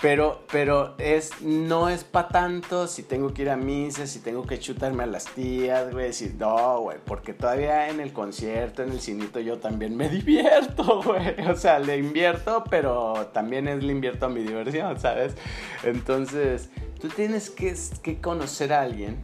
Pero, 0.00 0.46
pero 0.50 0.94
es, 0.96 1.42
no 1.42 1.90
es 1.90 2.04
para 2.04 2.28
tanto 2.28 2.86
si 2.86 3.02
tengo 3.02 3.34
que 3.34 3.42
ir 3.42 3.50
a 3.50 3.56
misa, 3.56 4.06
si 4.06 4.20
tengo 4.20 4.46
que 4.46 4.58
chutarme 4.58 5.02
a 5.02 5.06
las 5.06 5.26
tías, 5.26 5.92
güey, 5.92 6.06
decir, 6.06 6.36
no, 6.38 6.80
güey, 6.80 6.96
porque 7.04 7.34
todavía 7.34 7.90
en 7.90 8.00
el 8.00 8.14
concierto, 8.14 8.82
en 8.82 8.92
el 8.92 9.00
cinito, 9.00 9.40
yo 9.40 9.58
también 9.58 9.94
me 9.94 10.08
divierto, 10.08 11.02
güey. 11.02 11.38
O 11.46 11.56
sea, 11.56 11.78
le 11.78 11.98
invierto, 11.98 12.64
pero 12.70 13.28
también 13.34 13.68
es 13.68 13.82
le 13.82 13.92
invierto 13.92 14.26
a 14.26 14.28
mi 14.30 14.42
diversión, 14.42 14.98
¿sabes? 14.98 15.34
Entonces, 15.82 16.70
tú 16.98 17.08
tienes 17.08 17.50
que, 17.50 17.76
que 18.02 18.22
conocer 18.22 18.72
a 18.72 18.80
alguien 18.80 19.18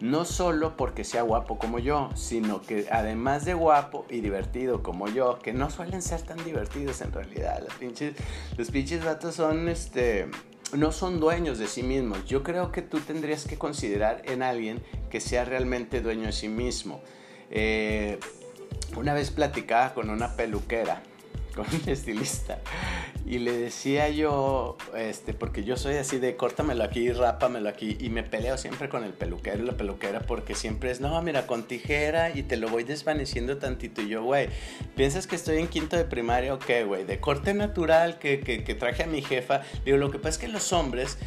No 0.00 0.24
solo 0.24 0.76
porque 0.76 1.04
sea 1.04 1.22
guapo 1.22 1.58
como 1.58 1.78
yo, 1.78 2.10
sino 2.14 2.62
que 2.62 2.86
además 2.90 3.44
de 3.44 3.54
guapo 3.54 4.06
y 4.08 4.20
divertido 4.20 4.82
como 4.82 5.08
yo, 5.08 5.38
que 5.38 5.52
no 5.52 5.70
suelen 5.70 6.02
ser 6.02 6.22
tan 6.22 6.42
divertidos 6.44 7.00
en 7.00 7.12
realidad. 7.12 7.60
Los 7.62 7.74
pinches, 7.74 8.14
los 8.56 8.70
pinches 8.70 9.04
vatos 9.04 9.34
son 9.34 9.68
este 9.68 10.28
no 10.76 10.92
son 10.92 11.18
dueños 11.18 11.58
de 11.58 11.66
sí 11.66 11.82
mismos. 11.82 12.24
Yo 12.26 12.42
creo 12.42 12.72
que 12.72 12.82
tú 12.82 13.00
tendrías 13.00 13.46
que 13.46 13.56
considerar 13.56 14.22
en 14.26 14.42
alguien 14.42 14.82
que 15.10 15.20
sea 15.20 15.44
realmente 15.44 16.00
dueño 16.00 16.26
de 16.26 16.32
sí 16.32 16.48
mismo. 16.48 17.00
Eh, 17.50 18.18
una 18.96 19.14
vez 19.14 19.30
platicaba 19.30 19.94
con 19.94 20.10
una 20.10 20.36
peluquera 20.36 21.02
con 21.54 21.66
un 21.66 21.88
estilista 21.88 22.60
y 23.28 23.38
le 23.38 23.52
decía 23.52 24.08
yo, 24.08 24.78
este, 24.96 25.34
porque 25.34 25.62
yo 25.62 25.76
soy 25.76 25.96
así 25.96 26.18
de 26.18 26.36
córtamelo 26.36 26.82
aquí, 26.82 27.12
rápamelo 27.12 27.68
aquí 27.68 27.98
y 28.00 28.08
me 28.08 28.22
peleo 28.22 28.56
siempre 28.56 28.88
con 28.88 29.04
el 29.04 29.12
peluquero 29.12 29.62
y 29.62 29.66
la 29.66 29.76
peluquera 29.76 30.20
porque 30.20 30.54
siempre 30.54 30.90
es, 30.90 31.00
no, 31.00 31.20
mira, 31.20 31.46
con 31.46 31.64
tijera 31.64 32.34
y 32.34 32.42
te 32.42 32.56
lo 32.56 32.68
voy 32.68 32.84
desvaneciendo 32.84 33.58
tantito 33.58 34.00
y 34.00 34.08
yo, 34.08 34.24
güey, 34.24 34.48
¿piensas 34.96 35.26
que 35.26 35.36
estoy 35.36 35.58
en 35.58 35.68
quinto 35.68 35.96
de 35.96 36.04
primaria 36.04 36.54
o 36.54 36.58
qué, 36.58 36.84
güey? 36.84 37.04
De 37.04 37.20
corte 37.20 37.52
natural 37.52 38.18
que, 38.18 38.40
que, 38.40 38.64
que 38.64 38.74
traje 38.74 39.02
a 39.02 39.06
mi 39.06 39.20
jefa. 39.20 39.60
Digo, 39.84 39.98
lo 39.98 40.10
que 40.10 40.18
pasa 40.18 40.30
es 40.30 40.38
que 40.38 40.48
los 40.48 40.72
hombres 40.72 41.18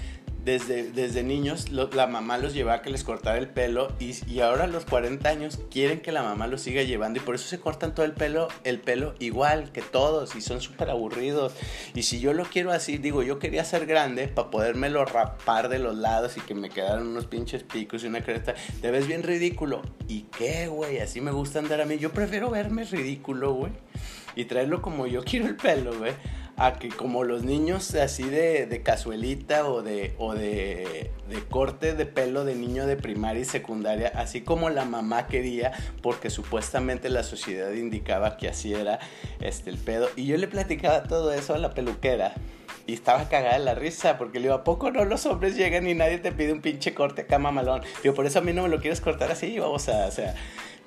desde, 0.44 0.92
desde 0.92 1.24
niños 1.24 1.70
la 1.70 2.08
mamá 2.08 2.38
los 2.38 2.54
llevaba 2.54 2.78
a 2.78 2.82
que 2.82 2.90
les 2.90 3.04
cortara 3.04 3.38
el 3.38 3.50
pelo 3.50 3.94
y, 4.00 4.16
y, 4.28 4.40
ahora 4.40 4.64
a 4.64 4.68
los 4.68 4.86
40 4.86 5.28
años 5.30 5.60
quieren 5.70 6.02
que 6.02 6.12
la 6.12 6.24
mamá 6.24 6.48
los 6.48 6.62
siga 6.62 6.84
llevando 6.84 7.20
y 7.20 7.22
por 7.22 7.36
eso 7.36 7.48
se 7.48 7.60
cortan 7.60 7.94
todo 7.94 8.06
el 8.06 8.14
pelo, 8.14 8.48
el 8.64 8.80
pelo 8.80 9.14
igual 9.20 9.72
que 9.72 9.82
todos 9.82 10.36
y 10.36 10.42
son 10.42 10.62
súper 10.62 10.90
aburridos. 10.90 11.54
Y 11.94 12.04
si 12.04 12.20
yo 12.20 12.34
lo 12.34 12.46
quiero 12.46 12.72
así, 12.72 12.98
digo, 12.98 13.24
yo 13.24 13.40
quería 13.40 13.64
ser 13.64 13.86
grande 13.86 14.28
para 14.28 14.50
podérmelo 14.50 15.06
rapar 15.06 15.70
de 15.70 15.80
los 15.80 15.96
lados 15.96 16.38
y 16.38 16.42
que 16.42 16.56
me 16.56 16.70
quedaran 16.70 17.08
unos 17.08 17.28
pinches 17.28 17.64
picos 17.64 18.04
y 18.04 18.08
una 18.08 18.22
cresta. 18.22 18.56
Te 18.82 18.92
ves 18.92 19.08
bien 19.08 19.24
ridículo. 19.24 19.82
¿Y 20.08 20.24
qué, 20.38 20.68
güey? 20.68 21.00
Así 21.00 21.22
me 21.22 21.32
gusta 21.32 21.60
andar 21.60 21.82
a 21.82 21.86
mí. 21.86 21.98
Yo 21.98 22.12
prefiero 22.12 22.50
verme 22.50 22.84
ridículo, 22.84 23.54
güey. 23.54 23.72
Y 24.36 24.46
traerlo 24.46 24.82
como 24.82 25.08
yo 25.08 25.24
quiero 25.24 25.48
el 25.48 25.56
pelo, 25.56 25.98
güey 25.98 26.14
a 26.62 26.74
que 26.74 26.90
como 26.90 27.24
los 27.24 27.44
niños 27.44 27.96
así 27.96 28.24
de, 28.24 28.68
de 28.68 28.84
cazuelita 28.84 29.68
o, 29.68 29.82
de, 29.82 30.14
o 30.20 30.36
de, 30.36 31.10
de, 31.28 31.44
corte 31.50 31.96
de 31.96 32.06
pelo 32.06 32.46
de 32.46 32.54
niño 32.54 32.86
de 32.86 32.98
primaria 32.98 33.42
y 33.42 33.46
secundaria, 33.46 34.12
así 34.14 34.42
como 34.42 34.70
la 34.70 34.86
mamá 34.86 35.26
quería, 35.26 35.72
porque 36.04 36.30
supuestamente 36.30 37.10
la 37.10 37.24
sociedad 37.24 37.72
indicaba 37.72 38.38
que 38.38 38.48
así 38.48 38.76
era 38.76 39.00
este, 39.40 39.72
el 39.72 39.80
pedo. 39.80 40.08
Y 40.16 40.28
yo 40.28 40.38
le 40.38 40.48
platicaba 40.48 41.02
todo 41.02 41.34
eso 41.34 41.56
a 41.56 41.58
la 41.58 41.74
peluquera. 41.74 42.36
Y 42.86 42.94
estaba 42.94 43.28
cagada 43.30 43.58
de 43.58 43.66
la 43.66 43.76
risa, 43.76 44.18
porque 44.18 44.40
le 44.40 44.44
digo, 44.44 44.56
¿a 44.56 44.64
poco 44.64 44.92
no 44.92 45.06
los 45.06 45.26
hombres 45.26 45.56
llegan 45.56 45.88
y 45.88 45.94
nadie 45.94 46.20
te 46.20 46.32
pide 46.32 46.52
un 46.52 46.62
pinche 46.62 46.94
corte 46.94 47.22
acá 47.22 47.40
mamalón? 47.40 47.82
Digo, 48.04 48.14
por 48.14 48.26
eso 48.26 48.40
a 48.40 48.42
mí 48.42 48.54
no 48.54 48.64
me 48.64 48.70
lo 48.70 48.80
quieres 48.80 49.02
cortar 49.02 49.32
así, 49.32 49.58
vamos 49.58 49.88
a, 49.88 50.08
o 50.08 50.12
sea, 50.12 50.36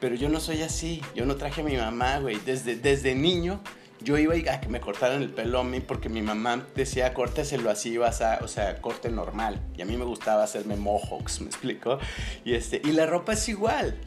pero 0.00 0.14
yo 0.14 0.28
no 0.28 0.38
soy 0.38 0.62
así, 0.62 1.00
yo 1.14 1.24
no 1.24 1.36
traje 1.36 1.62
a 1.62 1.64
mi 1.64 1.76
mamá, 1.76 2.18
güey, 2.18 2.36
desde, 2.44 2.76
desde 2.76 3.14
niño 3.14 3.60
yo 4.04 4.18
iba 4.18 4.34
a 4.34 4.60
que 4.60 4.68
me 4.68 4.80
cortaran 4.80 5.22
el 5.22 5.30
pelo 5.30 5.60
a 5.60 5.64
mí 5.64 5.80
porque 5.80 6.08
mi 6.08 6.20
mamá 6.20 6.66
decía 6.74 7.14
córteselo 7.14 7.70
así, 7.70 7.96
vas 7.96 8.20
a, 8.20 8.40
o 8.42 8.48
sea, 8.48 8.80
corte 8.80 9.08
normal. 9.08 9.60
Y 9.76 9.82
a 9.82 9.86
mí 9.86 9.96
me 9.96 10.04
gustaba 10.04 10.44
hacerme 10.44 10.76
mohawks, 10.76 11.40
¿me 11.40 11.46
explico? 11.46 11.98
Y, 12.44 12.54
este, 12.54 12.82
y 12.84 12.92
la 12.92 13.06
ropa 13.06 13.32
es 13.32 13.48
igual. 13.48 13.98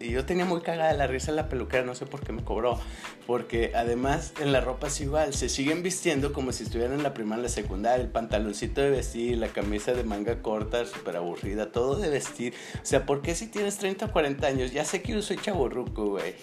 y 0.00 0.10
yo 0.10 0.24
tenía 0.24 0.44
muy 0.44 0.60
cagada 0.60 0.92
la 0.94 1.06
risa 1.06 1.32
la 1.32 1.48
peluquera, 1.48 1.84
no 1.84 1.94
sé 1.94 2.06
por 2.06 2.20
qué 2.20 2.32
me 2.32 2.42
cobró. 2.42 2.78
Porque 3.26 3.72
además 3.74 4.32
en 4.40 4.52
la 4.52 4.60
ropa 4.60 4.88
es 4.88 5.00
igual. 5.00 5.34
Se 5.34 5.48
siguen 5.48 5.82
vistiendo 5.82 6.32
como 6.32 6.52
si 6.52 6.64
estuvieran 6.64 6.94
en 6.94 7.02
la 7.02 7.14
primaria, 7.14 7.44
la 7.44 7.48
secundaria. 7.48 8.02
El 8.02 8.10
pantaloncito 8.10 8.80
de 8.80 8.90
vestir, 8.90 9.38
la 9.38 9.48
camisa 9.48 9.92
de 9.92 10.02
manga 10.02 10.42
corta, 10.42 10.84
súper 10.86 11.16
aburrida, 11.16 11.70
todo 11.70 11.96
de 11.96 12.08
vestir. 12.08 12.54
O 12.82 12.86
sea, 12.86 13.06
¿por 13.06 13.22
qué 13.22 13.34
si 13.34 13.46
tienes 13.46 13.76
30 13.78 14.06
o 14.06 14.12
40 14.12 14.46
años? 14.46 14.72
Ya 14.72 14.84
sé 14.84 15.02
que 15.02 15.12
yo 15.12 15.22
soy 15.22 15.36
chaborruco, 15.36 16.06
güey. 16.06 16.34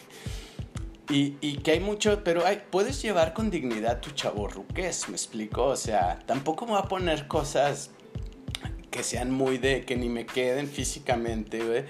Y, 1.09 1.35
y, 1.39 1.57
que 1.57 1.71
hay 1.71 1.79
mucho, 1.79 2.23
pero 2.23 2.43
puedes 2.71 3.01
llevar 3.01 3.33
con 3.33 3.51
dignidad 3.51 4.01
tu 4.01 4.09
chaborruques, 4.11 5.07
me 5.07 5.15
explico. 5.15 5.65
O 5.65 5.75
sea, 5.75 6.19
tampoco 6.25 6.65
voy 6.65 6.79
a 6.79 6.83
poner 6.83 7.27
cosas 7.27 7.91
que 8.95 9.03
sean 9.03 9.29
muy 9.29 9.57
de, 9.57 9.81
que 9.83 9.97
ni 9.97 10.07
me 10.07 10.25
queden 10.25 10.69
físicamente, 10.69 11.61
güey, 11.61 11.83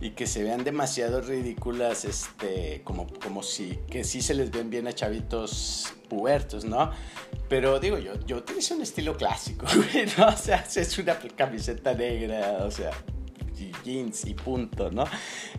y 0.00 0.10
que 0.10 0.28
se 0.28 0.44
vean 0.44 0.62
demasiado 0.62 1.20
ridículas, 1.20 2.04
este, 2.04 2.82
como, 2.84 3.08
como 3.20 3.42
si, 3.42 3.80
que 3.90 4.04
sí 4.04 4.22
se 4.22 4.32
les 4.32 4.52
ven 4.52 4.70
bien 4.70 4.86
a 4.86 4.92
chavitos 4.92 5.92
pubertos, 6.08 6.64
¿no? 6.64 6.92
Pero 7.48 7.80
digo, 7.80 7.98
yo, 7.98 8.12
yo 8.26 8.36
utilizo 8.36 8.76
un 8.76 8.82
estilo 8.82 9.16
clásico, 9.16 9.66
güey, 9.74 10.06
¿no? 10.16 10.28
O 10.28 10.36
sea, 10.36 10.64
es 10.74 10.98
una 10.98 11.18
camiseta 11.18 11.94
negra, 11.94 12.58
o 12.64 12.70
sea, 12.70 12.92
jeans 13.84 14.24
y 14.24 14.34
punto, 14.34 14.90
¿no? 14.92 15.04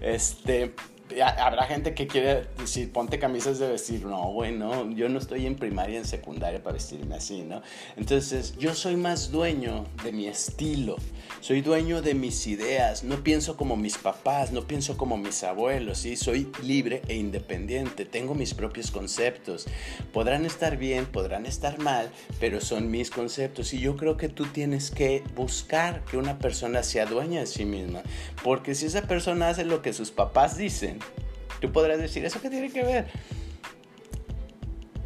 Este, 0.02 0.73
habrá 1.22 1.63
gente 1.63 1.94
que 1.94 2.08
quiere 2.08 2.48
decir, 2.58 2.92
ponte 2.92 3.20
camisas 3.20 3.60
de 3.60 3.68
vestir. 3.68 4.06
No, 4.06 4.32
güey, 4.32 4.52
no, 4.52 4.89
yo 4.92 5.10
no 5.10 5.20
estoy 5.20 5.46
en 5.46 5.56
primaria, 5.56 5.98
en 5.98 6.06
secundaria 6.06 6.62
para 6.62 6.74
vestirme 6.74 7.16
así, 7.16 7.42
¿no? 7.42 7.62
Entonces, 7.96 8.58
yo 8.58 8.74
soy 8.74 8.96
más 8.96 9.32
dueño 9.32 9.86
de 10.04 10.12
mi 10.12 10.28
estilo, 10.28 10.96
soy 11.43 11.60
dueño 11.60 12.01
de 12.01 12.13
mis 12.13 12.47
ideas, 12.47 13.03
no 13.03 13.21
pienso 13.21 13.58
como 13.58 13.75
mis 13.75 13.97
papás, 13.97 14.53
no 14.53 14.65
pienso 14.65 14.95
como 14.95 15.17
mis 15.17 15.43
abuelos, 15.43 15.97
¿sí? 15.97 16.15
Soy 16.15 16.49
libre 16.63 17.01
e 17.10 17.15
independiente, 17.15 18.06
tengo 18.06 18.34
mis 18.34 18.53
propios 18.53 18.91
conceptos. 18.91 19.65
Podrán 20.13 20.45
estar 20.45 20.77
bien, 20.77 21.06
podrán 21.06 21.45
estar 21.45 21.79
mal, 21.79 22.10
pero 22.39 22.62
son 22.62 22.89
mis 22.89 23.10
conceptos 23.10 23.73
y 23.73 23.82
yo 23.82 23.97
creo 23.97 24.15
que 24.15 24.29
tú 24.29 24.45
tienes 24.45 24.89
que 24.89 25.21
buscar 25.36 26.06
que 26.06 26.15
una 26.15 26.39
persona 26.39 26.82
sea 26.82 27.06
dueña 27.06 27.41
de 27.41 27.47
sí 27.47 27.65
misma, 27.65 28.03
porque 28.41 28.73
si 28.73 28.86
esa 28.86 29.01
persona 29.01 29.49
hace 29.49 29.65
lo 29.65 29.82
que 29.82 29.91
sus 29.91 30.12
papás 30.12 30.56
dicen, 30.56 30.99
Tú 31.63 31.71
podrás 31.71 31.97
decir, 31.97 32.25
¿eso 32.25 32.41
qué 32.41 32.49
tiene 32.49 32.69
que 32.69 32.84
ver? 32.84 33.08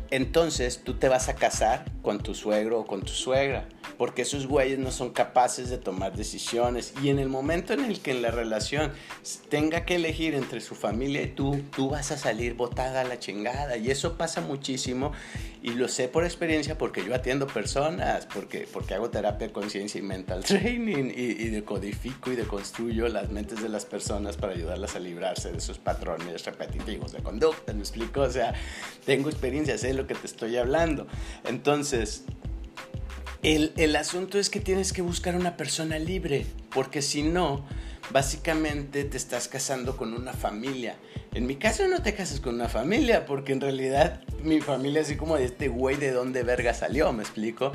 Entonces 0.09 0.81
tú 0.83 0.95
te 0.95 1.07
vas 1.07 1.29
a 1.29 1.35
casar 1.35 1.85
con 2.07 2.19
tu 2.19 2.33
suegro 2.33 2.79
o 2.79 2.85
con 2.87 3.01
tu 3.01 3.11
suegra 3.11 3.67
porque 3.97 4.21
esos 4.21 4.47
güeyes 4.47 4.79
no 4.79 4.91
son 4.91 5.11
capaces 5.11 5.69
de 5.69 5.77
tomar 5.77 6.15
decisiones. 6.15 6.93
Y 7.01 7.09
en 7.09 7.19
el 7.19 7.29
momento 7.29 7.73
en 7.73 7.85
el 7.85 7.99
que 7.99 8.11
en 8.11 8.21
la 8.21 8.31
relación 8.31 8.91
tenga 9.49 9.85
que 9.85 9.95
elegir 9.95 10.35
entre 10.35 10.61
su 10.61 10.75
familia 10.75 11.23
y 11.23 11.27
tú, 11.27 11.61
tú 11.75 11.89
vas 11.89 12.11
a 12.11 12.17
salir 12.17 12.53
botada 12.53 13.01
a 13.01 13.03
la 13.03 13.19
chingada. 13.19 13.77
Y 13.77 13.89
eso 13.89 14.17
pasa 14.17 14.41
muchísimo 14.41 15.11
y 15.63 15.71
lo 15.71 15.87
sé 15.87 16.07
por 16.07 16.23
experiencia 16.23 16.77
porque 16.77 17.03
yo 17.03 17.15
atiendo 17.15 17.47
personas, 17.47 18.27
porque, 18.27 18.67
porque 18.71 18.93
hago 18.93 19.09
terapia 19.09 19.47
de 19.47 19.53
conciencia 19.53 19.99
y 19.99 20.03
mental 20.03 20.43
training 20.45 21.11
y, 21.15 21.43
y 21.43 21.49
decodifico 21.49 22.31
y 22.31 22.35
deconstruyo 22.35 23.07
las 23.07 23.29
mentes 23.29 23.61
de 23.61 23.69
las 23.69 23.85
personas 23.85 24.37
para 24.37 24.53
ayudarlas 24.53 24.95
a 24.95 24.99
librarse 24.99 25.51
de 25.51 25.57
esos 25.57 25.79
patrones 25.79 26.45
repetitivos 26.45 27.11
de 27.11 27.23
conducta. 27.23 27.73
¿Me 27.73 27.79
explico? 27.79 28.21
O 28.21 28.29
sea, 28.29 28.53
tengo 29.05 29.29
experiencia, 29.29 29.77
sé 29.77 29.93
lo 29.93 30.05
que 30.05 30.13
te 30.13 30.27
estoy 30.27 30.57
hablando. 30.57 31.07
Entonces, 31.45 31.96
el, 33.43 33.73
el, 33.77 33.95
asunto 33.95 34.39
es 34.39 34.49
que 34.49 34.59
tienes 34.59 34.93
que 34.93 35.01
buscar 35.01 35.35
una 35.35 35.57
persona 35.57 35.99
libre, 35.99 36.45
porque 36.69 37.01
si 37.01 37.23
no, 37.23 37.65
básicamente 38.11 39.03
te 39.03 39.17
estás 39.17 39.47
casando 39.47 39.97
con 39.97 40.13
una 40.13 40.33
familia. 40.33 40.95
En 41.33 41.45
mi 41.45 41.55
caso 41.55 41.87
no 41.87 42.01
te 42.01 42.13
casas 42.13 42.39
con 42.39 42.55
una 42.55 42.69
familia, 42.69 43.25
porque 43.25 43.53
en 43.53 43.61
realidad 43.61 44.21
mi 44.43 44.61
familia 44.61 45.01
así 45.01 45.15
como 45.15 45.37
de 45.37 45.45
este 45.45 45.67
güey 45.67 45.95
de 45.97 46.11
dónde 46.11 46.43
verga 46.43 46.73
salió, 46.73 47.11
me 47.13 47.23
explico. 47.23 47.71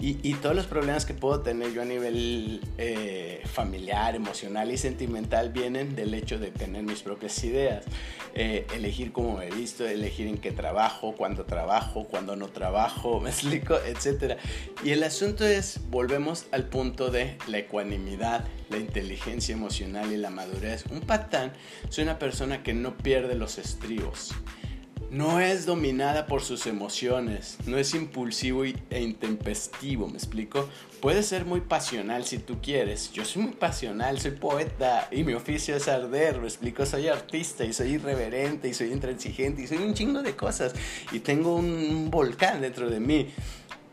Y, 0.00 0.34
todos 0.34 0.54
los 0.54 0.66
problemas 0.66 1.06
que 1.06 1.14
puedo 1.14 1.40
tener 1.40 1.72
yo 1.72 1.80
a 1.80 1.86
nivel 1.86 2.60
eh, 2.76 3.40
familiar, 3.46 4.14
emocional 4.14 4.70
y 4.70 4.76
sentimental 4.76 5.50
vienen 5.50 5.96
del 5.96 6.12
hecho 6.12 6.38
de 6.38 6.50
tener 6.50 6.82
mis 6.82 7.00
propias 7.00 7.42
ideas. 7.42 7.86
Eh, 8.34 8.66
elegir 8.74 9.12
cómo 9.12 9.38
me 9.38 9.48
visto, 9.50 9.86
elegir 9.86 10.26
en 10.26 10.36
qué 10.36 10.52
trabajo, 10.52 11.14
cuándo 11.16 11.46
trabajo, 11.46 12.04
cuándo 12.04 12.36
no 12.36 12.48
trabajo, 12.48 13.18
me 13.22 13.30
explico, 13.30 13.76
etc. 13.76 14.38
Y 14.84 14.90
el 14.90 15.02
asunto 15.04 15.46
es, 15.46 15.80
volvemos 15.88 16.46
al 16.50 16.64
punto 16.68 17.10
de 17.10 17.38
la 17.46 17.58
ecuanimidad, 17.58 18.44
la 18.70 18.78
inteligencia 18.78 19.54
emocional 19.54 20.12
y 20.12 20.16
la 20.16 20.30
madurez. 20.30 20.84
Un 20.90 21.00
patán 21.00 21.52
es 21.88 21.98
una 21.98 22.18
persona 22.18 22.62
que 22.62 22.74
no 22.74 22.96
pierde 22.96 23.34
los 23.34 23.58
estribos 23.58 24.34
no 25.14 25.38
es 25.38 25.64
dominada 25.64 26.26
por 26.26 26.42
sus 26.42 26.66
emociones, 26.66 27.58
no 27.66 27.78
es 27.78 27.94
impulsivo 27.94 28.64
e 28.64 29.00
intempestivo, 29.00 30.08
¿me 30.08 30.16
explico? 30.16 30.68
Puede 31.00 31.22
ser 31.22 31.44
muy 31.44 31.60
pasional 31.60 32.24
si 32.24 32.38
tú 32.38 32.60
quieres. 32.60 33.12
Yo 33.12 33.24
soy 33.24 33.42
muy 33.42 33.52
pasional, 33.52 34.18
soy 34.20 34.32
poeta 34.32 35.06
y 35.12 35.22
mi 35.22 35.34
oficio 35.34 35.76
es 35.76 35.86
arder, 35.86 36.40
¿me 36.40 36.48
explico? 36.48 36.84
Soy 36.84 37.06
artista 37.06 37.64
y 37.64 37.72
soy 37.72 37.92
irreverente 37.92 38.68
y 38.68 38.74
soy 38.74 38.90
intransigente 38.90 39.62
y 39.62 39.68
soy 39.68 39.78
un 39.78 39.94
chingo 39.94 40.20
de 40.20 40.34
cosas 40.34 40.74
y 41.12 41.20
tengo 41.20 41.54
un 41.54 42.10
volcán 42.10 42.60
dentro 42.60 42.90
de 42.90 42.98
mí 42.98 43.28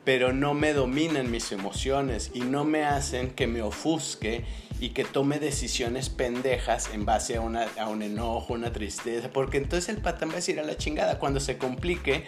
pero 0.03 0.33
no 0.33 0.53
me 0.53 0.73
dominan 0.73 1.29
mis 1.29 1.51
emociones 1.51 2.31
y 2.33 2.41
no 2.41 2.65
me 2.65 2.83
hacen 2.83 3.31
que 3.31 3.47
me 3.47 3.61
ofusque 3.61 4.43
y 4.79 4.89
que 4.89 5.03
tome 5.03 5.39
decisiones 5.39 6.09
pendejas 6.09 6.89
en 6.91 7.05
base 7.05 7.37
a, 7.37 7.41
un 7.41 8.01
enojo, 8.01 8.53
una 8.53 8.73
tristeza, 8.73 9.29
porque 9.31 9.57
entonces 9.57 9.89
el 9.89 10.01
patán 10.01 10.29
va 10.29 10.33
a 10.33 10.35
decir 10.37 10.59
a 10.59 10.63
la 10.63 10.75
chingada, 10.75 11.19
cuando 11.19 11.39
se 11.39 11.59
complique 11.59 12.23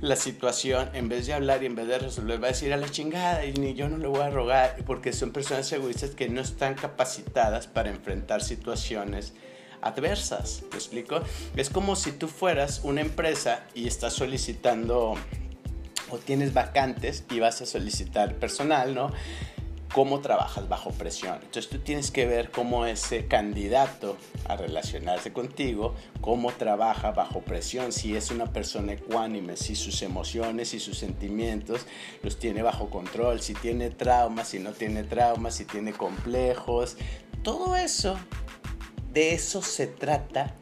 la 0.00 0.16
situación, 0.16 0.88
en 0.94 1.10
vez 1.10 1.26
de 1.26 1.34
hablar 1.34 1.62
y 1.62 1.66
en 1.66 1.74
vez 1.74 1.86
de 1.86 1.98
resolver, 1.98 2.42
va 2.42 2.46
a 2.46 2.50
decir 2.52 2.72
a 2.72 2.78
la 2.78 2.88
chingada 2.88 3.44
y 3.44 3.52
ni 3.52 3.74
yo 3.74 3.90
no 3.90 3.98
le 3.98 4.06
voy 4.06 4.22
a 4.22 4.30
rogar, 4.30 4.76
porque 4.86 5.12
son 5.12 5.32
personas 5.32 5.70
egoístas 5.70 6.10
que 6.10 6.30
no 6.30 6.40
están 6.40 6.76
capacitadas 6.76 7.66
para 7.66 7.90
enfrentar 7.90 8.42
situaciones 8.42 9.34
adversas, 9.82 10.62
¿me 10.70 10.78
explico? 10.78 11.20
Es 11.56 11.68
como 11.68 11.94
si 11.94 12.12
tú 12.12 12.26
fueras 12.26 12.80
una 12.84 13.02
empresa 13.02 13.66
y 13.74 13.86
estás 13.86 14.14
solicitando 14.14 15.14
o 16.10 16.18
tienes 16.18 16.54
vacantes 16.54 17.24
y 17.30 17.40
vas 17.40 17.60
a 17.62 17.66
solicitar 17.66 18.34
personal, 18.36 18.94
¿no? 18.94 19.12
cómo 19.92 20.20
trabajas 20.20 20.68
bajo 20.68 20.90
presión. 20.90 21.36
Entonces 21.42 21.68
tú 21.68 21.78
tienes 21.78 22.10
que 22.10 22.26
ver 22.26 22.50
cómo 22.50 22.86
ese 22.86 23.26
candidato 23.26 24.16
a 24.46 24.56
relacionarse 24.56 25.32
contigo, 25.32 25.94
cómo 26.20 26.52
trabaja 26.52 27.12
bajo 27.12 27.40
presión, 27.40 27.92
si 27.92 28.14
es 28.14 28.30
una 28.30 28.46
persona 28.46 28.92
ecuánime, 28.92 29.56
si 29.56 29.74
sus 29.74 30.02
emociones 30.02 30.74
y 30.74 30.80
sus 30.80 30.98
sentimientos 30.98 31.86
los 32.22 32.38
tiene 32.38 32.62
bajo 32.62 32.90
control, 32.90 33.40
si 33.40 33.54
tiene 33.54 33.90
traumas, 33.90 34.48
si 34.48 34.58
no 34.58 34.72
tiene 34.72 35.04
traumas, 35.04 35.56
si 35.56 35.64
tiene 35.64 35.92
complejos. 35.92 36.96
Todo 37.42 37.76
eso, 37.76 38.18
de 39.12 39.32
eso 39.32 39.62
se 39.62 39.86
trata 39.86 40.54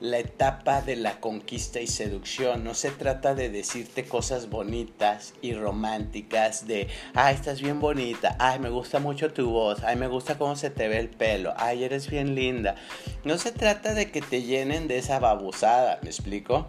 la 0.00 0.18
etapa 0.18 0.82
de 0.82 0.96
la 0.96 1.20
conquista 1.20 1.80
y 1.80 1.86
seducción. 1.86 2.64
No 2.64 2.74
se 2.74 2.90
trata 2.90 3.34
de 3.34 3.50
decirte 3.50 4.04
cosas 4.04 4.48
bonitas 4.48 5.34
y 5.42 5.54
románticas 5.54 6.66
de, 6.66 6.88
ay, 7.14 7.34
estás 7.34 7.60
bien 7.60 7.80
bonita, 7.80 8.36
ay, 8.38 8.58
me 8.58 8.70
gusta 8.70 8.98
mucho 8.98 9.32
tu 9.32 9.50
voz, 9.50 9.82
ay, 9.82 9.96
me 9.96 10.08
gusta 10.08 10.38
cómo 10.38 10.56
se 10.56 10.70
te 10.70 10.88
ve 10.88 10.98
el 10.98 11.08
pelo, 11.08 11.54
ay, 11.56 11.84
eres 11.84 12.08
bien 12.08 12.34
linda. 12.34 12.76
No 13.24 13.38
se 13.38 13.52
trata 13.52 13.94
de 13.94 14.10
que 14.10 14.20
te 14.20 14.42
llenen 14.42 14.88
de 14.88 14.98
esa 14.98 15.18
babusada, 15.18 15.98
¿me 16.02 16.08
explico? 16.08 16.68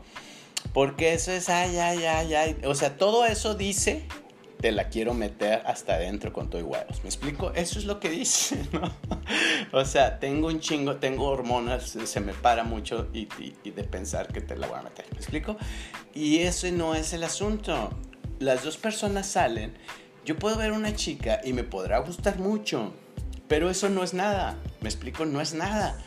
Porque 0.73 1.13
eso 1.13 1.31
es, 1.31 1.49
ay, 1.49 1.77
ay, 1.77 2.05
ay, 2.05 2.33
ay. 2.33 2.57
O 2.65 2.75
sea, 2.75 2.97
todo 2.97 3.25
eso 3.25 3.55
dice 3.55 4.05
te 4.59 4.73
la 4.73 4.89
quiero 4.89 5.13
meter 5.13 5.61
hasta 5.65 5.93
adentro 5.93 6.33
con 6.33 6.49
todo 6.49 6.61
y 6.61 6.65
huevos. 6.65 7.01
¿Me 7.03 7.09
explico? 7.09 7.53
Eso 7.53 7.79
es 7.79 7.85
lo 7.85 7.99
que 7.99 8.09
dice, 8.09 8.61
¿no? 8.73 8.91
o 9.71 9.85
sea, 9.85 10.19
tengo 10.19 10.47
un 10.47 10.59
chingo, 10.59 10.97
tengo 10.97 11.27
hormonas, 11.27 11.97
se 12.03 12.19
me 12.19 12.33
para 12.33 12.63
mucho 12.63 13.07
y, 13.13 13.25
de 13.25 13.83
pensar 13.85 14.27
que 14.27 14.41
te 14.41 14.57
la 14.57 14.67
voy 14.67 14.79
a 14.79 14.81
meter. 14.81 15.05
¿Me 15.11 15.17
explico? 15.17 15.57
Y 16.13 16.39
ese 16.39 16.71
no 16.73 16.93
es 16.93 17.13
el 17.13 17.23
asunto. 17.23 17.91
Las 18.39 18.63
dos 18.63 18.77
personas 18.77 19.27
salen. 19.27 19.77
Yo 20.25 20.37
puedo 20.37 20.57
ver 20.57 20.73
una 20.73 20.93
chica 20.93 21.39
y 21.43 21.53
me 21.53 21.63
podrá 21.63 21.99
gustar 21.99 22.37
mucho, 22.37 22.93
pero 23.47 23.69
eso 23.69 23.87
no 23.87 24.03
es 24.03 24.13
nada. 24.13 24.57
¿Me 24.81 24.89
explico? 24.89 25.25
No 25.25 25.39
es 25.39 25.53
nada. 25.53 25.97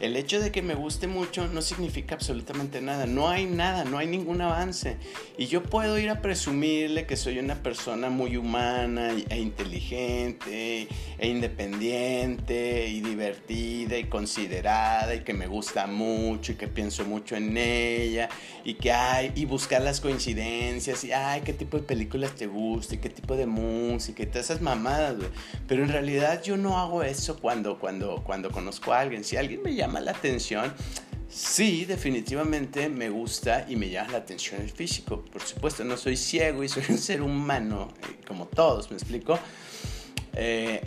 El 0.00 0.16
hecho 0.16 0.40
de 0.40 0.50
que 0.50 0.60
me 0.60 0.74
guste 0.74 1.06
mucho 1.06 1.46
no 1.48 1.62
significa 1.62 2.14
absolutamente 2.14 2.80
nada. 2.80 3.06
No 3.06 3.28
hay 3.28 3.46
nada, 3.46 3.84
no 3.84 3.98
hay 3.98 4.08
ningún 4.08 4.40
avance. 4.40 4.96
Y 5.38 5.46
yo 5.46 5.62
puedo 5.62 5.98
ir 5.98 6.10
a 6.10 6.20
presumirle 6.20 7.06
que 7.06 7.16
soy 7.16 7.38
una 7.38 7.62
persona 7.62 8.10
muy 8.10 8.36
humana 8.36 9.12
e 9.28 9.38
inteligente 9.38 10.88
e 11.18 11.28
independiente 11.28 12.88
y 12.88 13.00
divertida 13.00 13.96
y 13.96 14.04
considerada 14.04 15.14
y 15.14 15.20
que 15.20 15.32
me 15.32 15.46
gusta 15.46 15.86
mucho 15.86 16.52
y 16.52 16.54
que 16.56 16.66
pienso 16.66 17.04
mucho 17.04 17.36
en 17.36 17.56
ella 17.56 18.28
y 18.64 18.74
que 18.74 18.90
hay 18.90 19.32
y 19.36 19.44
buscar 19.44 19.82
las 19.82 20.00
coincidencias 20.00 21.04
y 21.04 21.12
ay, 21.12 21.42
qué 21.42 21.52
tipo 21.52 21.76
de 21.76 21.84
películas 21.84 22.34
te 22.34 22.46
gusta 22.46 22.96
y 22.96 22.98
qué 22.98 23.10
tipo 23.10 23.36
de 23.36 23.46
música 23.46 24.22
y 24.22 24.26
todas 24.26 24.46
esas 24.46 24.60
mamadas, 24.60 25.14
Pero 25.68 25.84
en 25.84 25.90
realidad 25.90 26.42
yo 26.42 26.56
no 26.56 26.78
hago 26.78 27.02
eso 27.02 27.38
cuando, 27.38 27.78
cuando, 27.78 28.22
cuando 28.24 28.50
conozco 28.50 28.92
a 28.92 29.00
alguien. 29.00 29.22
Si 29.22 29.36
alguien 29.36 29.62
me 29.62 29.74
llama 29.74 29.83
llama 29.84 30.00
la 30.00 30.12
atención. 30.12 30.72
Sí, 31.28 31.84
definitivamente 31.84 32.88
me 32.88 33.10
gusta 33.10 33.66
y 33.68 33.76
me 33.76 33.90
llama 33.90 34.12
la 34.12 34.18
atención 34.18 34.62
el 34.62 34.70
físico. 34.70 35.24
Por 35.24 35.42
supuesto, 35.42 35.84
no 35.84 35.96
soy 35.96 36.16
ciego 36.16 36.62
y 36.62 36.68
soy 36.68 36.84
un 36.88 36.98
ser 36.98 37.22
humano, 37.22 37.92
eh, 38.02 38.20
como 38.26 38.46
todos, 38.46 38.90
¿me 38.90 38.96
explico? 38.96 39.38
Eh, 40.34 40.80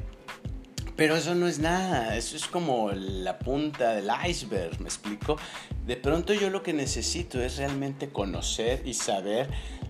pero 0.95 1.15
eso 1.15 1.35
no 1.35 1.47
es 1.47 1.59
nada, 1.59 2.17
eso 2.17 2.35
es 2.35 2.47
como 2.47 2.91
la 2.91 3.37
punta 3.37 3.93
del 3.93 4.09
iceberg, 4.27 4.79
¿me 4.79 4.87
explico? 4.87 5.37
De 5.85 5.95
pronto 5.95 6.33
yo 6.33 6.49
lo 6.49 6.63
que 6.63 6.73
necesito 6.73 7.39
es 7.39 7.57
realmente 7.57 8.09
conocer 8.09 8.81
y 8.83 8.95
saber 8.95 9.47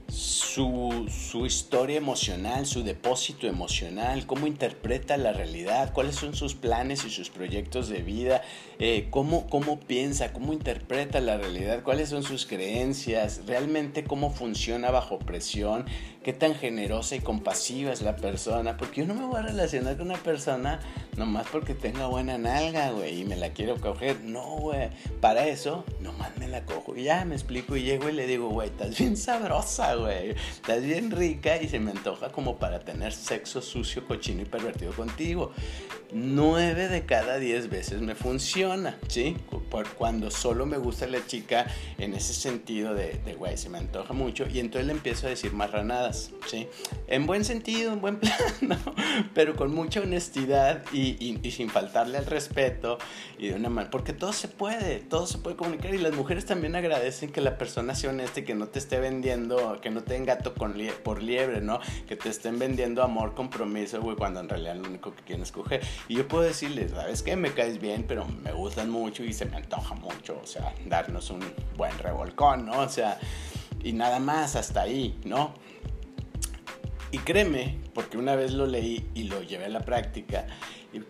su, 0.08 1.06
su, 1.10 1.46
historia 1.46 1.98
emocional, 1.98 2.66
su 2.66 2.84
depósito 2.84 3.48
emocional, 3.48 4.26
cómo 4.26 4.48
interpreta 4.48 5.18
la 5.18 5.34
realidad, 5.34 5.94
cuáles 5.94 6.16
son 6.16 6.34
sus 6.34 6.56
planes 6.56 7.04
y 7.06 7.10
sus 7.10 7.30
proyectos 7.30 7.90
de 7.90 8.02
vida, 8.02 8.42
eh, 8.80 9.08
cómo, 9.10 9.48
cómo 9.50 9.80
piensa, 9.80 10.32
cómo 10.32 10.54
interpreta 10.54 11.20
la 11.20 11.38
realidad, 11.38 11.84
cuáles 11.84 12.10
son 12.10 12.24
sus 12.24 12.46
creencias, 12.46 13.42
realmente 13.46 14.04
cómo 14.04 14.32
funciona 14.32 14.92
bajo 14.92 15.20
presión, 15.20 15.86
qué 16.28 16.34
tan 16.34 16.56
generosa 16.56 17.16
y 17.16 17.22
compasiva 17.22 17.94
es 17.94 18.02
la 18.02 18.18
persona, 18.18 18.76
porque 18.76 19.00
yo 19.00 19.08
no 19.08 19.14
me 19.14 19.26
voy 19.26 19.38
a 19.38 19.44
relacionar 19.44 19.96
con 19.96 20.08
una 20.08 20.22
persona 20.22 20.82
nomás 21.16 21.48
porque 21.50 21.74
tenga 21.74 22.08
buena 22.08 22.38
nalga, 22.38 22.92
güey, 22.92 23.22
y 23.22 23.24
me 23.24 23.38
la 23.38 23.52
quiero 23.54 23.80
coger, 23.80 24.20
no, 24.20 24.58
güey, 24.58 24.90
para 25.22 25.48
eso 25.48 25.86
nomás 26.02 26.38
me 26.38 26.50
la 26.50 26.66
cojo 26.66 26.98
y 26.98 27.04
ya 27.04 27.24
me 27.24 27.36
explico 27.36 27.78
y 27.78 27.84
llego 27.84 28.10
y 28.10 28.12
le 28.12 28.28
digo, 28.28 28.50
güey, 28.50 28.68
estás 28.68 28.98
bien 28.98 29.16
sabrosa, 29.16 29.96
güey. 29.96 30.32
Estás 30.32 30.84
bien 30.84 31.12
rica 31.12 31.62
y 31.62 31.70
se 31.70 31.80
me 31.80 31.92
antoja 31.92 32.30
como 32.30 32.58
para 32.58 32.82
tener 32.82 33.14
sexo 33.14 33.62
sucio, 33.62 34.06
cochino 34.06 34.42
y 34.42 34.46
pervertido 34.46 34.92
contigo. 34.92 35.54
Nueve 36.12 36.88
de 36.88 37.06
cada 37.06 37.38
diez 37.38 37.70
veces 37.70 38.02
me 38.02 38.16
funciona, 38.16 38.98
¿sí? 39.08 39.36
Por 39.70 39.88
cuando 39.96 40.32
solo 40.32 40.66
me 40.66 40.78
gusta 40.78 41.08
la 41.08 41.26
chica 41.26 41.68
en 41.98 42.14
ese 42.14 42.34
sentido 42.34 42.94
de, 42.94 43.20
güey, 43.38 43.58
se 43.58 43.70
me 43.70 43.78
antoja 43.78 44.14
mucho 44.14 44.46
y 44.48 44.60
entonces 44.60 44.88
le 44.88 44.94
empiezo 44.94 45.28
a 45.28 45.32
decir 45.32 45.52
marranadas, 45.52 46.17
En 47.08 47.26
buen 47.26 47.44
sentido, 47.46 47.94
en 47.94 48.02
buen 48.02 48.18
plan, 48.20 48.38
¿no? 48.62 48.78
Pero 49.34 49.56
con 49.56 49.74
mucha 49.74 50.02
honestidad 50.02 50.84
y, 50.94 51.38
sin 51.52 51.70
faltarle 51.70 52.18
al 52.18 52.26
respeto 52.26 52.98
y 53.38 53.50
de 53.50 53.56
una 53.56 53.70
manera, 53.70 53.92
porque 53.92 54.14
todo 54.14 54.34
se 54.34 54.48
puede, 54.48 55.00
todo 55.00 55.28
se 55.28 55.38
puede 55.38 55.56
comunicar 55.56 55.94
y 55.94 55.98
las 55.98 56.14
mujeres 56.14 56.46
también 56.46 56.76
agradecen 56.76 57.32
que 57.32 57.42
la 57.42 57.58
persona 57.58 57.96
sea 57.96 58.10
honesta 58.10 58.42
y 58.42 58.44
que 58.44 58.56
no 58.56 58.68
te 58.68 58.80
esté 58.80 59.00
vendiendo, 59.00 59.80
que 59.82 59.90
no 59.90 60.04
te 60.04 60.14
den 60.14 60.26
gato 60.26 60.54
por 60.54 61.22
liebre, 61.24 61.62
¿no? 61.62 61.80
Que 62.08 62.16
te 62.16 62.30
estén 62.30 62.60
vendiendo 62.60 63.04
amor, 63.04 63.34
compromiso, 63.34 64.02
güey, 64.02 64.16
cuando 64.16 64.40
en 64.40 64.50
realidad 64.50 64.76
lo 64.76 64.88
único 64.88 65.16
que 65.16 65.24
quieren 65.24 65.44
es 65.44 65.52
coger. 65.52 65.82
Y 66.08 66.16
yo 66.16 66.28
puedo 66.28 66.44
decirles, 66.44 66.92
¿sabes 66.92 67.24
qué? 67.24 67.36
Me 67.36 67.52
caes 67.52 67.80
bien, 67.80 68.06
pero 68.08 68.26
me 68.26 68.52
gustan 68.52 68.90
mucho 68.90 69.24
y 69.24 69.34
se 69.34 69.46
me 69.46 69.58
antoja 69.58 69.96
mucho, 69.96 70.40
o 70.42 70.48
sea, 70.48 70.74
darnos 70.86 71.30
un 71.30 71.42
buen 71.76 71.98
revolcón, 72.00 72.66
¿no? 72.66 72.80
O 72.80 72.90
sea, 72.90 73.20
y 73.84 73.94
nada 73.94 74.20
más 74.20 74.56
hasta 74.56 74.82
ahí, 74.82 75.18
¿no? 75.24 75.54
Y 77.12 77.20
créeme, 77.20 77.78
porque 77.94 78.18
una 78.18 78.36
vez 78.36 78.54
lo 78.54 78.66
leí 78.66 79.08
y 79.16 79.24
lo 79.24 79.42
llevé 79.42 79.66
a 79.66 79.70
la 79.70 79.82
práctica, 79.82 80.46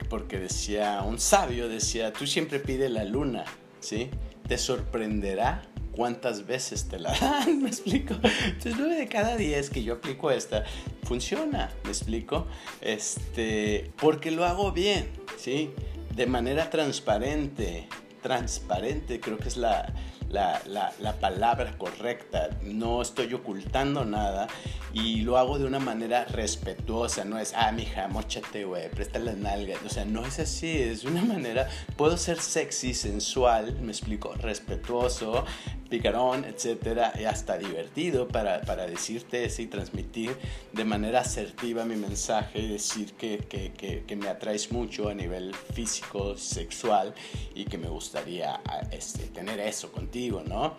porque 0.09 0.37
decía, 0.37 1.01
un 1.01 1.19
sabio 1.19 1.67
decía, 1.67 2.13
tú 2.13 2.27
siempre 2.27 2.59
pide 2.59 2.89
la 2.89 3.03
luna, 3.03 3.45
¿sí? 3.79 4.09
Te 4.47 4.57
sorprenderá 4.57 5.63
cuántas 5.91 6.45
veces 6.45 6.87
te 6.87 6.99
la 6.99 7.11
dan, 7.19 7.63
¿me 7.63 7.69
explico? 7.69 8.13
Entonces, 8.13 8.75
nueve 8.77 8.95
de 8.95 9.07
cada 9.07 9.35
diez 9.35 9.69
que 9.69 9.83
yo 9.83 9.95
aplico 9.95 10.29
esta, 10.29 10.63
funciona, 11.03 11.71
¿me 11.83 11.89
explico? 11.89 12.45
Este, 12.81 13.91
porque 13.99 14.29
lo 14.29 14.45
hago 14.45 14.71
bien, 14.71 15.09
¿sí? 15.37 15.71
De 16.15 16.27
manera 16.27 16.69
transparente, 16.69 17.87
transparente 18.27 19.21
creo 19.21 19.37
que 19.37 19.47
es 19.47 19.55
la, 19.55 19.93
la, 20.29 20.61
la, 20.99 21.13
palabra 21.13 21.77
correcta, 21.77 22.49
no 22.61 23.01
estoy 23.01 23.33
ocultando 23.33 24.03
nada 24.03 24.47
y 24.91 25.21
lo 25.21 25.37
hago 25.37 25.57
de 25.57 25.65
una 25.65 25.79
manera 25.79 26.25
respetuosa, 26.25 27.23
no 27.23 27.39
es, 27.39 27.53
ah, 27.55 27.71
mija, 27.71 28.09
mochate, 28.09 28.65
güey, 28.65 28.89
presta 28.89 29.19
las 29.19 29.37
nalgas, 29.37 29.79
o 29.85 29.89
sea, 29.89 30.03
no 30.03 30.25
es 30.25 30.39
así, 30.39 30.69
es 30.69 31.05
una 31.05 31.21
manera, 31.23 31.69
puedo 31.95 32.17
ser 32.17 32.41
sexy, 32.41 32.93
sensual, 32.93 33.79
me 33.79 33.93
explico, 33.93 34.33
respetuoso, 34.33 35.45
picarón, 35.87 36.45
etcétera, 36.45 37.13
y 37.19 37.23
hasta 37.23 37.57
divertido 37.57 38.27
para, 38.27 38.61
para 38.61 38.87
decirte 38.87 39.45
eso 39.45 39.61
y 39.61 39.67
transmitir 39.67 40.35
de 40.73 40.85
manera 40.85 41.21
asertiva 41.21 41.85
mi 41.85 41.95
mensaje 41.95 42.59
y 42.59 42.67
decir 42.67 43.13
que, 43.13 43.39
que, 43.39 43.71
que, 43.73 44.03
que, 44.05 44.15
me 44.15 44.27
atraes 44.27 44.71
mucho 44.71 45.09
a 45.09 45.13
nivel 45.13 45.53
físico, 45.73 46.37
sexual 46.37 47.13
y 47.55 47.65
que 47.65 47.77
me 47.77 47.89
gustaría 47.89 48.61
este, 48.91 49.25
tener 49.27 49.59
eso 49.59 49.91
contigo, 49.91 50.43
¿no? 50.45 50.75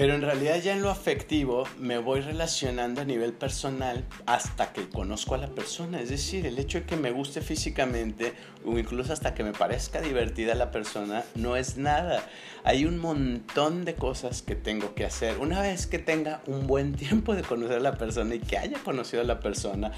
Pero 0.00 0.14
en 0.14 0.22
realidad 0.22 0.56
ya 0.62 0.72
en 0.72 0.80
lo 0.80 0.88
afectivo 0.88 1.64
me 1.78 1.98
voy 1.98 2.22
relacionando 2.22 3.02
a 3.02 3.04
nivel 3.04 3.34
personal 3.34 4.02
hasta 4.24 4.72
que 4.72 4.88
conozco 4.88 5.34
a 5.34 5.36
la 5.36 5.48
persona. 5.48 6.00
Es 6.00 6.08
decir, 6.08 6.46
el 6.46 6.58
hecho 6.58 6.80
de 6.80 6.86
que 6.86 6.96
me 6.96 7.10
guste 7.10 7.42
físicamente 7.42 8.32
o 8.64 8.78
incluso 8.78 9.12
hasta 9.12 9.34
que 9.34 9.44
me 9.44 9.52
parezca 9.52 10.00
divertida 10.00 10.54
la 10.54 10.70
persona 10.70 11.22
no 11.34 11.54
es 11.54 11.76
nada. 11.76 12.26
Hay 12.64 12.86
un 12.86 12.98
montón 12.98 13.84
de 13.84 13.94
cosas 13.94 14.40
que 14.40 14.54
tengo 14.54 14.94
que 14.94 15.04
hacer. 15.04 15.36
Una 15.36 15.60
vez 15.60 15.86
que 15.86 15.98
tenga 15.98 16.40
un 16.46 16.66
buen 16.66 16.94
tiempo 16.96 17.34
de 17.34 17.42
conocer 17.42 17.76
a 17.76 17.80
la 17.80 17.98
persona 17.98 18.36
y 18.36 18.38
que 18.38 18.56
haya 18.56 18.78
conocido 18.78 19.20
a 19.20 19.26
la 19.26 19.40
persona, 19.40 19.92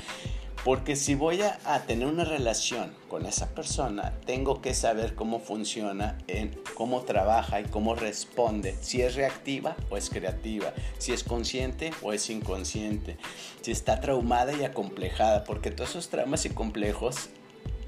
Porque 0.65 0.95
si 0.95 1.17
voy 1.17 1.41
a, 1.43 1.81
tener 1.87 2.07
una 2.07 2.25
relación 2.25 2.95
con 3.09 3.27
esa 3.27 3.49
persona, 3.49 4.13
tengo 4.27 4.61
que 4.61 4.75
saber 4.75 5.17
cómo 5.17 5.41
funciona, 5.41 6.19
en 6.29 6.57
cómo 6.75 7.03
trabaja 7.03 7.61
y 7.61 7.65
cómo 7.65 7.97
responde. 7.97 8.77
Si 8.81 9.03
es 9.03 9.17
reactiva 9.17 9.75
o 9.91 9.97
es 9.97 10.09
creativa. 10.09 10.73
Si 10.99 11.13
es 11.13 11.25
consciente 11.25 11.91
o 12.01 12.13
es 12.13 12.31
inconsciente. 12.31 13.17
Si 13.63 13.73
está 13.73 14.01
traumada 14.01 14.53
y 14.53 14.63
acomplejada. 14.63 15.43
Porque 15.43 15.73
todos 15.73 15.91
esos 15.91 16.11
traumas 16.11 16.45
y 16.45 16.51
complejos 16.51 17.31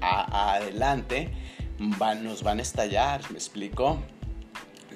adelante 0.01 1.31
nos 1.79 2.43
van 2.43 2.59
a 2.59 2.61
estallar. 2.61 3.21
¿Me 3.31 3.37
explico? 3.37 3.99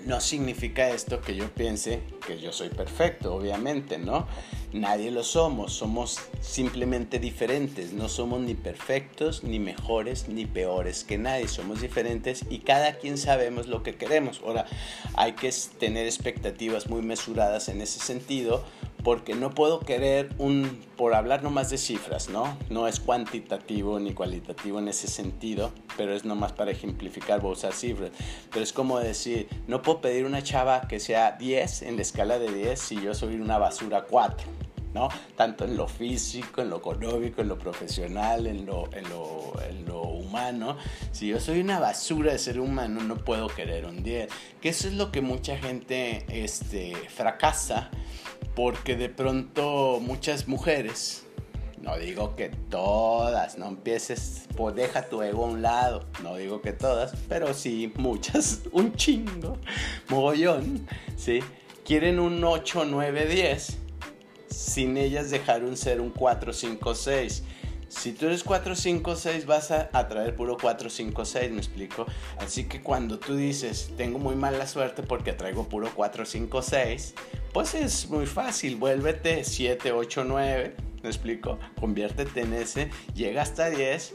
No 0.05 0.21
significa 0.21 0.89
esto 0.89 1.21
que 1.21 1.35
yo 1.35 1.49
piense 1.53 2.01
que 2.25 2.39
yo 2.39 2.51
soy 2.51 2.69
perfecto, 2.69 3.33
obviamente, 3.33 3.97
¿no? 3.97 4.27
Nadie 4.71 5.09
lo 5.09 5.23
somos, 5.23 5.73
somos 5.73 6.19
simplemente 6.41 7.19
diferentes, 7.19 7.91
no 7.91 8.07
somos 8.07 8.41
ni 8.41 8.53
perfectos, 8.53 9.43
ni 9.43 9.59
mejores, 9.59 10.27
ni 10.29 10.45
peores 10.45 11.03
que 11.03 11.17
nadie, 11.17 11.47
somos 11.47 11.81
diferentes 11.81 12.45
y 12.49 12.59
cada 12.59 12.97
quien 12.97 13.17
sabemos 13.17 13.67
lo 13.67 13.81
que 13.81 13.95
queremos. 13.95 14.41
Ahora, 14.45 14.65
hay 15.15 15.33
que 15.33 15.51
tener 15.79 16.05
expectativas 16.05 16.87
muy 16.87 17.01
mesuradas 17.01 17.67
en 17.69 17.81
ese 17.81 17.99
sentido 17.99 18.63
porque 19.03 19.35
no 19.35 19.51
puedo 19.51 19.79
querer 19.79 20.29
un, 20.37 20.81
por 20.97 21.13
hablar 21.13 21.43
nomás 21.43 21.69
de 21.69 21.77
cifras, 21.77 22.29
¿no? 22.29 22.57
No 22.69 22.87
es 22.87 22.99
cuantitativo 22.99 23.99
ni 23.99 24.13
cualitativo 24.13 24.79
en 24.79 24.87
ese 24.87 25.07
sentido, 25.07 25.71
pero 25.97 26.13
es 26.13 26.25
nomás 26.25 26.53
para 26.53 26.71
ejemplificar, 26.71 27.41
voy 27.41 27.51
a 27.51 27.53
usar 27.53 27.73
cifras. 27.73 28.11
Pero 28.51 28.63
es 28.63 28.73
como 28.73 28.99
decir, 28.99 29.47
no 29.67 29.81
puedo 29.81 30.01
pedir 30.01 30.25
una 30.25 30.43
chava 30.43 30.81
que 30.81 30.99
sea 30.99 31.33
10 31.33 31.83
en 31.83 31.95
la 31.95 32.01
escala 32.01 32.39
de 32.39 32.51
10 32.51 32.79
si 32.79 33.01
yo 33.01 33.13
soy 33.13 33.35
una 33.35 33.57
basura 33.57 34.05
4. 34.09 34.68
¿No? 34.93 35.09
Tanto 35.35 35.65
en 35.65 35.77
lo 35.77 35.87
físico, 35.87 36.61
en 36.61 36.69
lo 36.69 36.77
económico, 36.77 37.41
en 37.41 37.47
lo 37.47 37.57
profesional, 37.57 38.47
en 38.47 38.65
lo, 38.65 38.91
en 38.93 39.09
lo, 39.09 39.53
en 39.67 39.85
lo 39.85 40.01
humano. 40.01 40.77
Si 41.11 41.27
yo 41.27 41.39
soy 41.39 41.59
una 41.59 41.79
basura 41.79 42.31
de 42.31 42.39
ser 42.39 42.59
humano, 42.59 43.01
no 43.01 43.17
puedo 43.17 43.47
querer 43.47 43.85
un 43.85 44.03
10. 44.03 44.29
Que 44.61 44.69
eso 44.69 44.87
es 44.87 44.93
lo 44.93 45.11
que 45.11 45.21
mucha 45.21 45.57
gente 45.57 46.25
este, 46.29 46.95
fracasa 47.09 47.89
porque 48.59 48.97
de 48.97 49.07
pronto 49.07 49.99
muchas 50.01 50.49
mujeres, 50.49 51.25
no 51.81 51.97
digo 51.97 52.35
que 52.35 52.49
todas, 52.49 53.57
no 53.57 53.69
empieces, 53.69 54.47
pues 54.57 54.75
deja 54.75 55.07
tu 55.07 55.21
ego 55.21 55.45
a 55.45 55.47
un 55.47 55.61
lado, 55.61 56.05
no 56.23 56.35
digo 56.35 56.61
que 56.61 56.73
todas, 56.73 57.13
pero 57.29 57.53
sí 57.53 57.93
muchas, 57.95 58.63
un 58.73 58.93
chingo, 58.95 59.57
mogollón, 60.09 60.85
¿sí? 61.15 61.39
Quieren 61.85 62.19
un 62.19 62.43
8, 62.43 62.83
9, 62.83 63.27
10, 63.27 63.77
sin 64.49 64.97
ellas 64.97 65.31
dejar 65.31 65.63
un 65.63 65.77
ser 65.77 66.01
un 66.01 66.09
4, 66.09 66.53
5, 66.53 66.95
6 66.95 67.43
si 67.89 68.13
tú 68.13 68.27
eres 68.27 68.43
4, 68.43 68.75
5, 68.75 69.15
6, 69.15 69.45
vas 69.47 69.71
a 69.71 69.89
atraer 69.93 70.35
puro 70.35 70.57
4, 70.61 70.91
5, 70.91 71.25
6, 71.25 71.51
me 71.51 71.57
explico. 71.57 72.05
Así 72.37 72.65
que 72.65 72.81
cuando 72.81 73.17
tú 73.17 73.35
dices, 73.35 73.91
tengo 73.97 74.19
muy 74.19 74.35
mala 74.35 74.67
suerte 74.67 75.01
porque 75.01 75.31
atraigo 75.31 75.67
puro 75.67 75.89
4, 75.95 76.23
5, 76.23 76.61
6, 76.61 77.15
pues 77.51 77.73
es 77.73 78.07
muy 78.07 78.27
fácil, 78.27 78.75
vuélvete 78.75 79.43
7, 79.43 79.91
8, 79.91 80.23
9, 80.23 80.75
me 81.01 81.09
explico. 81.09 81.57
Conviértete 81.79 82.41
en 82.41 82.53
ese, 82.53 82.91
llega 83.15 83.41
hasta 83.41 83.71
10. 83.71 84.13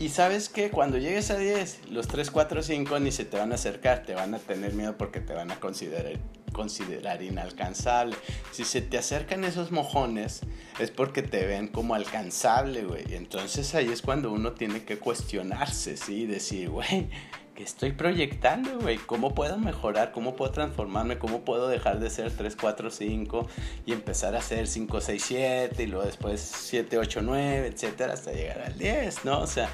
Y 0.00 0.08
sabes 0.08 0.48
que 0.48 0.70
cuando 0.70 0.98
llegues 0.98 1.30
a 1.30 1.38
10, 1.38 1.90
los 1.90 2.08
3, 2.08 2.30
4, 2.32 2.62
5 2.64 2.98
ni 2.98 3.12
se 3.12 3.24
te 3.24 3.38
van 3.38 3.52
a 3.52 3.54
acercar, 3.54 4.02
te 4.02 4.14
van 4.14 4.34
a 4.34 4.40
tener 4.40 4.74
miedo 4.74 4.98
porque 4.98 5.20
te 5.20 5.32
van 5.32 5.52
a 5.52 5.60
considerar 5.60 6.18
considerar 6.56 7.22
inalcanzable. 7.22 8.16
Si 8.50 8.64
se 8.64 8.80
te 8.80 8.96
acercan 8.96 9.44
esos 9.44 9.72
mojones, 9.72 10.40
es 10.80 10.90
porque 10.90 11.20
te 11.20 11.44
ven 11.44 11.68
como 11.68 11.94
alcanzable, 11.94 12.82
güey. 12.84 13.04
Entonces 13.14 13.74
ahí 13.74 13.88
es 13.88 14.00
cuando 14.00 14.32
uno 14.32 14.52
tiene 14.52 14.82
que 14.84 14.98
cuestionarse, 14.98 15.98
¿sí? 15.98 16.22
Y 16.22 16.26
decir, 16.26 16.70
güey, 16.70 17.10
¿qué 17.54 17.62
estoy 17.62 17.92
proyectando, 17.92 18.78
güey? 18.78 18.96
¿Cómo 18.96 19.34
puedo 19.34 19.58
mejorar? 19.58 20.12
¿Cómo 20.12 20.34
puedo 20.34 20.50
transformarme? 20.50 21.18
¿Cómo 21.18 21.44
puedo 21.44 21.68
dejar 21.68 22.00
de 22.00 22.08
ser 22.08 22.32
3, 22.32 22.56
4, 22.56 22.90
5 22.90 23.46
y 23.84 23.92
empezar 23.92 24.34
a 24.34 24.40
ser 24.40 24.66
5, 24.66 25.02
6, 25.02 25.24
7 25.26 25.82
y 25.82 25.86
luego 25.86 26.06
después 26.06 26.40
7, 26.40 26.96
8, 26.96 27.20
9, 27.20 27.66
etcétera, 27.66 28.14
hasta 28.14 28.32
llegar 28.32 28.62
al 28.62 28.78
10, 28.78 29.26
¿no? 29.26 29.40
O 29.40 29.46
sea, 29.46 29.68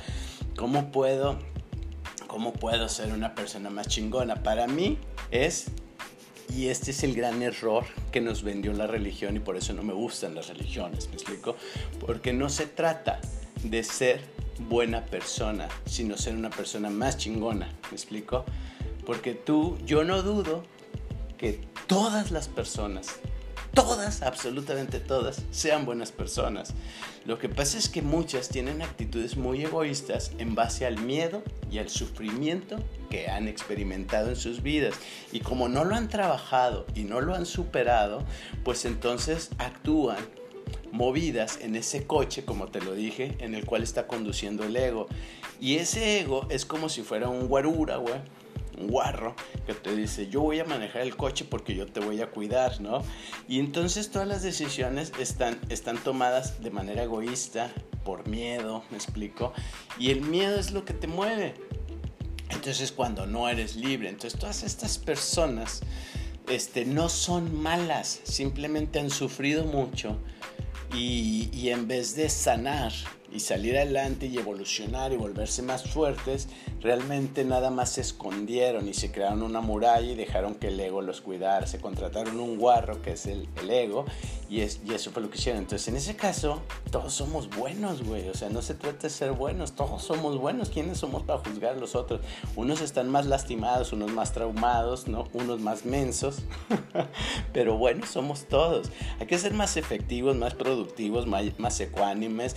¿cómo 0.56 0.90
puedo, 0.90 1.38
cómo 2.26 2.52
puedo 2.52 2.88
ser 2.88 3.12
una 3.12 3.36
persona 3.36 3.70
más 3.70 3.86
chingona? 3.86 4.42
Para 4.42 4.66
mí 4.66 4.98
es 5.30 5.66
y 6.54 6.68
este 6.68 6.90
es 6.90 7.02
el 7.02 7.14
gran 7.14 7.42
error 7.42 7.84
que 8.10 8.20
nos 8.20 8.42
vendió 8.42 8.72
la 8.72 8.86
religión 8.86 9.36
y 9.36 9.40
por 9.40 9.56
eso 9.56 9.72
no 9.72 9.82
me 9.82 9.92
gustan 9.92 10.34
las 10.34 10.48
religiones, 10.48 11.08
¿me 11.08 11.14
explico? 11.14 11.56
Porque 12.00 12.32
no 12.32 12.48
se 12.48 12.66
trata 12.66 13.20
de 13.62 13.82
ser 13.82 14.20
buena 14.68 15.04
persona, 15.04 15.68
sino 15.86 16.16
ser 16.16 16.34
una 16.34 16.50
persona 16.50 16.90
más 16.90 17.16
chingona, 17.16 17.66
¿me 17.90 17.96
explico? 17.96 18.44
Porque 19.06 19.34
tú, 19.34 19.78
yo 19.84 20.04
no 20.04 20.22
dudo 20.22 20.62
que 21.38 21.60
todas 21.86 22.30
las 22.30 22.48
personas 22.48 23.16
todas, 23.74 24.22
absolutamente 24.22 25.00
todas, 25.00 25.42
sean 25.50 25.84
buenas 25.84 26.12
personas. 26.12 26.74
Lo 27.24 27.38
que 27.38 27.48
pasa 27.48 27.78
es 27.78 27.88
que 27.88 28.02
muchas 28.02 28.48
tienen 28.48 28.82
actitudes 28.82 29.36
muy 29.36 29.64
egoístas 29.64 30.32
en 30.38 30.54
base 30.54 30.86
al 30.86 30.98
miedo 31.00 31.42
y 31.70 31.78
al 31.78 31.88
sufrimiento 31.88 32.76
que 33.10 33.28
han 33.28 33.48
experimentado 33.48 34.28
en 34.28 34.36
sus 34.36 34.62
vidas. 34.62 34.94
Y 35.32 35.40
como 35.40 35.68
no 35.68 35.84
lo 35.84 35.94
han 35.94 36.08
trabajado 36.08 36.86
y 36.94 37.04
no 37.04 37.20
lo 37.20 37.34
han 37.34 37.46
superado, 37.46 38.24
pues 38.64 38.84
entonces 38.84 39.50
actúan 39.58 40.18
movidas 40.90 41.58
en 41.62 41.74
ese 41.74 42.06
coche, 42.06 42.44
como 42.44 42.68
te 42.68 42.80
lo 42.80 42.92
dije, 42.94 43.36
en 43.38 43.54
el 43.54 43.64
cual 43.64 43.82
está 43.82 44.06
conduciendo 44.06 44.64
el 44.64 44.76
ego. 44.76 45.06
Y 45.60 45.76
ese 45.76 46.20
ego 46.20 46.46
es 46.50 46.66
como 46.66 46.88
si 46.88 47.02
fuera 47.02 47.28
un 47.28 47.48
guarura, 47.48 47.96
güey 47.96 48.20
un 48.82 48.88
guarro 48.88 49.34
que 49.66 49.74
te 49.74 49.94
dice, 49.94 50.28
yo 50.28 50.40
voy 50.40 50.60
a 50.60 50.64
manejar 50.64 51.02
el 51.02 51.16
coche 51.16 51.44
porque 51.48 51.74
yo 51.74 51.86
te 51.86 52.00
voy 52.00 52.20
a 52.20 52.30
cuidar, 52.30 52.80
¿no? 52.80 53.02
Y 53.48 53.58
entonces 53.58 54.10
todas 54.10 54.28
las 54.28 54.42
decisiones 54.42 55.12
están, 55.18 55.58
están 55.68 55.98
tomadas 55.98 56.62
de 56.62 56.70
manera 56.70 57.04
egoísta, 57.04 57.70
por 58.04 58.28
miedo, 58.28 58.82
me 58.90 58.96
explico, 58.96 59.52
y 59.98 60.10
el 60.10 60.20
miedo 60.22 60.58
es 60.58 60.72
lo 60.72 60.84
que 60.84 60.94
te 60.94 61.06
mueve. 61.06 61.54
Entonces 62.50 62.92
cuando 62.92 63.26
no 63.26 63.48
eres 63.48 63.76
libre, 63.76 64.08
entonces 64.08 64.38
todas 64.38 64.62
estas 64.62 64.98
personas 64.98 65.80
este, 66.48 66.84
no 66.84 67.08
son 67.08 67.54
malas, 67.54 68.20
simplemente 68.24 69.00
han 69.00 69.10
sufrido 69.10 69.64
mucho 69.64 70.18
y, 70.94 71.48
y 71.52 71.70
en 71.70 71.88
vez 71.88 72.14
de 72.14 72.28
sanar, 72.28 72.92
y 73.32 73.40
salir 73.40 73.76
adelante 73.76 74.26
y 74.26 74.36
evolucionar 74.36 75.12
y 75.12 75.16
volverse 75.16 75.62
más 75.62 75.88
fuertes, 75.88 76.48
realmente 76.80 77.44
nada 77.44 77.70
más 77.70 77.90
se 77.90 78.02
escondieron 78.02 78.88
y 78.88 78.94
se 78.94 79.10
crearon 79.10 79.42
una 79.42 79.60
muralla 79.60 80.12
y 80.12 80.14
dejaron 80.14 80.54
que 80.54 80.68
el 80.68 80.78
ego 80.78 81.00
los 81.00 81.20
cuidara. 81.20 81.66
Se 81.66 81.80
contrataron 81.80 82.38
un 82.38 82.58
guarro 82.58 83.00
que 83.00 83.12
es 83.12 83.26
el, 83.26 83.48
ego 83.68 84.04
y, 84.48 84.60
es, 84.60 84.80
y 84.84 84.92
eso 84.92 85.10
fue 85.10 85.22
lo 85.22 85.30
que 85.30 85.38
hicieron. 85.38 85.62
Entonces, 85.62 85.88
en 85.88 85.96
ese 85.96 86.14
caso, 86.16 86.60
todos 86.90 87.12
somos 87.14 87.48
buenos, 87.48 88.02
güey. 88.02 88.28
O 88.28 88.34
sea, 88.34 88.50
no 88.50 88.60
se 88.60 88.74
trata 88.74 89.04
de 89.04 89.10
ser 89.10 89.32
buenos, 89.32 89.72
todos 89.72 90.02
somos 90.02 90.38
buenos. 90.38 90.70
¿Quiénes 90.70 90.98
somos 90.98 91.22
para 91.22 91.38
juzgar 91.38 91.76
a 91.76 91.78
los 91.78 91.94
otros? 91.94 92.20
Unos 92.56 92.80
están 92.80 93.08
más 93.08 93.26
lastimados, 93.26 93.92
unos 93.92 94.12
más 94.12 94.32
traumados, 94.32 95.08
¿no? 95.08 95.28
Unos 95.32 95.60
más 95.60 95.84
mensos. 95.84 96.42
Pero 97.52 97.78
bueno, 97.78 98.06
somos 98.06 98.44
todos. 98.44 98.90
Hay 99.20 99.26
que 99.26 99.38
ser 99.38 99.54
más 99.54 99.76
efectivos, 99.76 100.36
más 100.36 100.54
productivos, 100.54 101.26
más, 101.26 101.44
más 101.58 101.80
ecuánimes, 101.80 102.56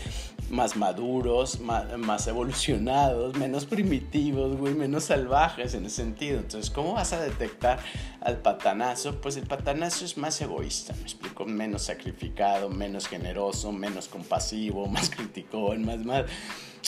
más 0.50 0.65
más 0.66 0.76
maduros, 0.78 1.60
más, 1.60 2.28
evolucionados, 2.28 3.38
menos 3.38 3.66
primitivos, 3.66 4.58
güey, 4.58 4.74
menos 4.74 5.04
salvajes 5.04 5.76
en 5.76 5.86
ese 5.86 5.98
sentido. 5.98 6.40
Entonces, 6.40 6.72
¿cómo 6.72 6.94
vas 6.94 7.14
a 7.14 7.22
detectar 7.22 7.78
al 8.20 8.38
patanazo? 8.38 9.22
Pues 9.22 9.38
el 9.38 9.46
patanazo 9.46 10.06
es 10.06 10.18
más 10.18 10.42
egoísta, 10.42 10.96
me 10.96 11.04
explico, 11.04 11.46
menos 11.46 11.84
sacrificado, 11.84 12.72
menos 12.72 13.08
generoso, 13.08 13.72
menos 13.72 14.08
compasivo, 14.08 14.88
más 14.96 15.12
criticón, 15.12 15.86
más, 15.86 16.00
más 16.00 16.24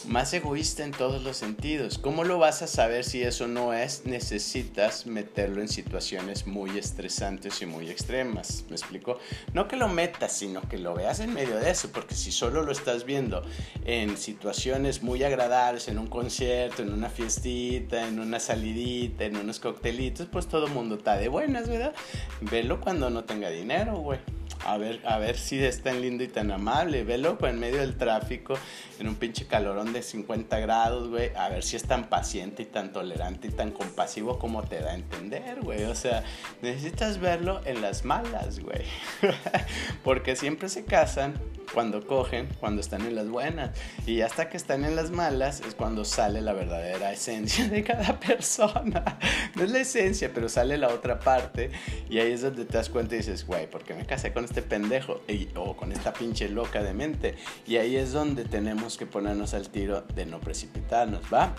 más 0.05 0.33
egoísta 0.33 0.83
en 0.83 0.91
todos 0.91 1.23
los 1.23 1.38
sentidos. 1.38 1.97
¿Cómo 1.97 2.23
lo 2.23 2.38
vas 2.38 2.62
a 2.62 2.67
saber 2.67 3.03
si 3.03 3.23
eso 3.23 3.47
no 3.47 3.73
es? 3.73 4.05
Necesitas 4.05 5.05
meterlo 5.05 5.62
en 5.62 5.67
situaciones 5.67 6.47
muy 6.47 6.77
estresantes 6.77 7.62
y 7.62 7.65
muy 7.65 7.89
extremas. 7.89 8.63
¿Me 8.69 8.75
explico? 8.75 9.19
No 9.53 9.67
que 9.67 9.75
lo 9.75 9.88
metas, 9.88 10.33
sino 10.33 10.62
que 10.62 10.77
lo 10.77 10.93
veas 10.93 11.19
en 11.19 11.33
medio 11.33 11.57
de 11.57 11.71
eso, 11.71 11.89
porque 11.91 12.15
si 12.15 12.31
solo 12.31 12.63
lo 12.63 12.71
estás 12.71 13.05
viendo 13.05 13.43
en 13.86 14.17
situaciones 14.17 15.03
muy 15.03 15.23
agradables, 15.23 15.88
en 15.88 15.99
un 15.99 16.07
concierto, 16.07 16.83
en 16.83 16.93
una 16.93 17.10
fiestita, 17.10 18.07
en 18.07 18.19
una 18.19 18.39
salidita, 18.39 19.25
en 19.25 19.38
unos 19.38 19.60
coctelitos, 19.60 20.27
pues 20.27 20.47
todo 20.47 20.67
mundo 20.67 20.95
está 20.95 21.17
de 21.17 21.27
buenas, 21.27 21.67
¿verdad? 21.67 21.93
Velo 22.41 22.79
cuando 22.79 23.10
no 23.10 23.23
tenga 23.23 23.49
dinero, 23.49 23.97
güey 23.97 24.37
A 24.67 24.77
ver, 24.77 24.99
a 25.06 25.17
ver 25.17 25.38
si 25.38 25.63
es 25.63 25.82
tan 25.82 26.01
lindo 26.01 26.25
y 26.25 26.27
tan 26.27 26.51
amable. 26.51 27.06
Velo 27.06 27.38
en 27.41 27.58
medio 27.58 27.77
del 27.77 27.95
tráfico, 27.95 28.56
en 28.99 29.08
un 29.08 29.15
pinche 29.15 29.47
calorón 29.47 29.93
de 29.93 30.04
50 30.04 30.60
grados, 30.60 31.08
güey. 31.08 31.31
A 31.37 31.48
ver 31.48 31.63
si 31.63 31.77
es 31.77 31.83
tan 31.83 32.10
paciente 32.10 32.63
y 32.63 32.65
tan 32.65 32.91
tolerante 32.91 33.48
y 33.48 33.52
tan 33.52 33.71
compasivo 33.71 34.37
como 34.37 34.63
te 34.63 34.81
da 34.81 34.91
a 34.91 34.96
entender, 34.96 35.62
güey. 35.62 35.85
O 35.85 35.96
sea, 35.96 36.21
necesitas 36.62 37.17
verlo 37.19 37.62
en 37.63 37.81
las 37.81 38.04
malas, 38.04 38.60
güey. 38.60 38.81
Porque 40.04 40.35
siempre 40.35 40.67
se 40.67 40.83
casan 40.83 41.35
cuando 41.73 42.06
cogen, 42.06 42.48
cuando 42.60 42.81
están 42.81 43.06
en 43.06 43.15
las 43.15 43.29
buenas. 43.29 43.71
Y 44.06 44.19
hasta 44.19 44.50
que 44.50 44.58
están 44.58 44.83
en 44.83 44.98
las 44.98 45.12
malas 45.12 45.62
es 45.62 45.75
cuando 45.75 46.04
sale 46.04 46.41
la 46.41 46.52
verdadera 46.52 47.13
esencia 47.13 47.69
de 47.69 47.83
cada 47.85 48.19
persona. 48.19 49.17
No 49.56 49.63
es 49.63 49.71
la 49.71 49.79
esencia, 49.79 50.31
pero 50.33 50.50
sale 50.50 50.77
la 50.77 50.89
otra 50.89 51.19
parte. 51.19 51.71
Y 52.10 52.19
ahí 52.19 52.31
es 52.31 52.41
donde 52.41 52.65
te 52.65 52.77
das 52.77 52.89
cuenta 52.89 53.15
y 53.15 53.19
dices, 53.19 53.46
güey, 53.46 53.67
¿por 53.67 53.83
qué 53.83 53.96
me 53.96 54.06
casé 54.06 54.31
con 54.31 54.46
este 54.58 54.67
pendejo? 54.67 55.21
o 55.55 55.75
con 55.75 55.91
esta 55.91 56.13
pinche 56.13 56.49
loca 56.49 56.81
de 56.81 56.93
mente. 56.93 57.35
Y 57.67 57.77
ahí 57.77 57.95
es 57.95 58.12
donde 58.12 58.43
tenemos 58.45 58.97
que 58.97 59.05
ponernos 59.05 59.53
al 59.53 59.69
tiro 59.69 60.01
de 60.15 60.25
no 60.25 60.39
precipitarnos, 60.39 61.21
¿va? 61.31 61.55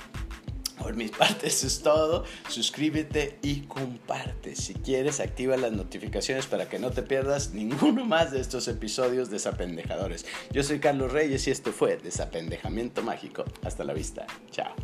Por 0.79 0.97
mis 0.97 1.11
partes 1.11 1.65
es 1.65 1.83
todo. 1.83 2.25
Suscríbete 2.49 3.39
y 3.43 3.63
comparte. 3.63 4.57
Si 4.57 4.75
quieres, 4.75 5.21
activa 5.21 5.57
las 5.57 5.73
notificaciones 5.73 6.47
para 6.47 6.69
que 6.69 6.79
no 6.79 6.91
te 6.91 7.03
pierdas 7.03 7.53
ninguno 7.53 8.05
más 8.05 8.33
de 8.33 8.41
estos 8.41 8.67
episodios 8.69 9.31
desapendejadores. 9.31 10.27
Yo 10.51 10.63
soy 10.63 10.81
Carlos 10.81 11.13
Reyes 11.13 11.47
y 11.47 11.51
esto 11.51 11.73
fue 11.73 11.99
Desapendejamiento 11.99 13.03
Mágico. 13.03 13.45
Hasta 13.63 13.85
la 13.85 13.93
vista. 13.93 14.27
Chao. 14.51 14.75